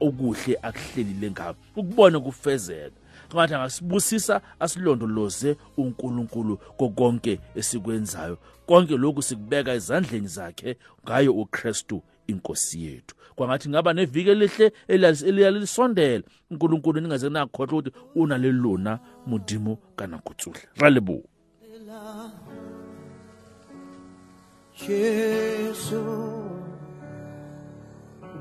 okuhle 0.00 0.58
akuhlelile 0.62 1.30
ngako 1.30 1.58
ukubone 1.76 2.18
kufezeka 2.18 2.90
kungathi 3.30 3.54
angasibusisa 3.54 4.40
asilondoloze 4.60 5.56
unkulunkulu 5.76 6.56
kokonke 6.56 7.40
esikwenzayo 7.56 8.38
konke 8.66 8.96
lokhu 8.96 9.22
sikubeka 9.22 9.72
ezandleni 9.74 10.28
zakhe 10.28 10.76
ngayo 11.06 11.32
ukristu 11.34 12.02
inkosi 12.28 12.84
yethu 12.84 13.14
kwangathi 13.36 13.68
ngaba 13.68 13.92
neviki 13.92 14.30
elihle 14.88 15.26
eliya 15.26 16.22
unkulunkulu 16.50 17.00
ningaze 17.00 17.28
nakhohlwa 17.28 17.78
ukuthi 17.78 17.96
unalelona 18.14 18.98
mudimo 19.26 19.76
kanakutsuhle 19.96 20.62
modimo 20.80 21.22
kana 21.86 22.30
jesu 24.88 26.02